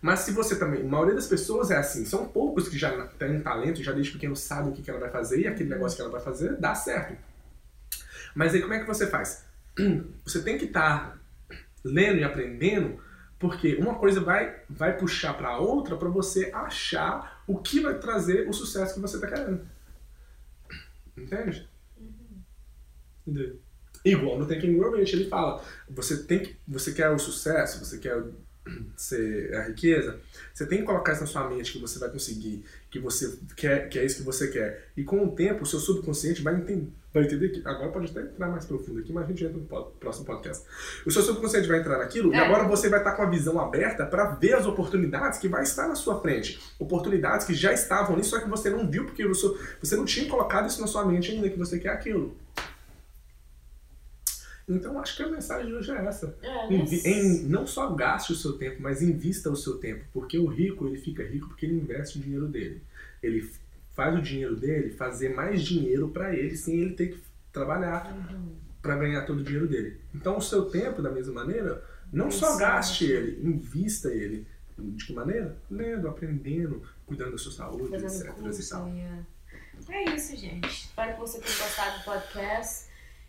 [0.00, 3.36] Mas se você também, a maioria das pessoas é assim, são poucos que já têm
[3.36, 5.96] um talento, já desde pequeno sabem o que que ela vai fazer e aquele negócio
[5.96, 7.16] que ela vai fazer dá certo.
[8.34, 9.44] Mas aí como é que você faz?
[10.24, 11.18] Você tem que estar
[11.84, 12.98] lendo e aprendendo,
[13.38, 18.48] porque uma coisa vai, vai puxar para outra para você achar o que vai trazer
[18.48, 19.66] o sucesso que você está querendo.
[21.16, 21.68] Entende?
[23.26, 23.60] Entendeu?
[24.04, 28.22] Igual no Thinking Rich, ele fala, você tem que, você quer o sucesso, você quer
[28.96, 30.18] ser a riqueza,
[30.52, 33.88] você tem que colocar isso na sua mente que você vai conseguir, que você quer,
[33.88, 34.88] que é isso que você quer.
[34.96, 38.22] E com o tempo, o seu subconsciente vai entender, vai entender que agora pode até
[38.22, 40.64] entrar mais profundo aqui, mas a gente entra no próximo podcast.
[41.06, 42.40] O seu subconsciente vai entrar naquilo e É.
[42.40, 45.88] agora você vai estar com a visão aberta para ver as oportunidades que vai estar
[45.88, 49.46] na sua frente, oportunidades que já estavam ali, só que você não viu porque você,
[49.80, 52.36] você não tinha colocado isso na sua mente ainda que você quer aquilo.
[54.68, 56.36] Então acho que a mensagem de hoje é essa.
[56.42, 60.04] É, Invi- mas- em- não só gaste o seu tempo, mas invista o seu tempo.
[60.12, 62.82] Porque o rico, ele fica rico porque ele investe o dinheiro dele.
[63.22, 63.48] Ele
[63.94, 68.56] faz o dinheiro dele fazer mais dinheiro para ele, sem ele ter que trabalhar Uhum.
[68.82, 70.00] para ganhar todo o dinheiro dele.
[70.14, 72.58] Então o seu tempo, da mesma maneira, não só Exato.
[72.58, 74.46] gaste ele, invista ele.
[74.78, 75.56] De que maneira?
[75.70, 78.26] Lendo, aprendendo, cuidando da sua saúde, Fazendo etc.
[78.36, 79.22] e curso, é.
[79.88, 80.68] É isso, gente.
[80.68, 82.85] Espero que você tenha gostado do podcast.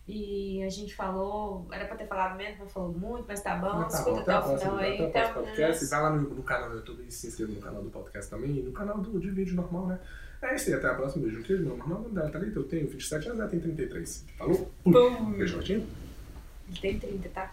[0.07, 3.73] E a gente falou, era pra ter falado mesmo, mas falou muito, mas tá bom.
[3.79, 5.05] Mas tá Escuta bom, até até o final aí.
[5.05, 5.85] até Então, podcast.
[5.87, 8.57] Vai lá no, no canal do YouTube e se inscreva no canal do podcast também.
[8.57, 9.99] E no canal do, de vídeo normal, né?
[10.41, 11.23] É isso aí, até a próxima.
[11.23, 11.43] Beijo.
[11.43, 14.25] Queijo, meu nome dela tá ali, eu tenho 27 anos, ela tem 33.
[14.37, 14.71] Falou?
[14.83, 15.31] Pum.
[15.33, 15.85] Beijo, Martinho.
[16.69, 17.51] Ele tem 30, tá?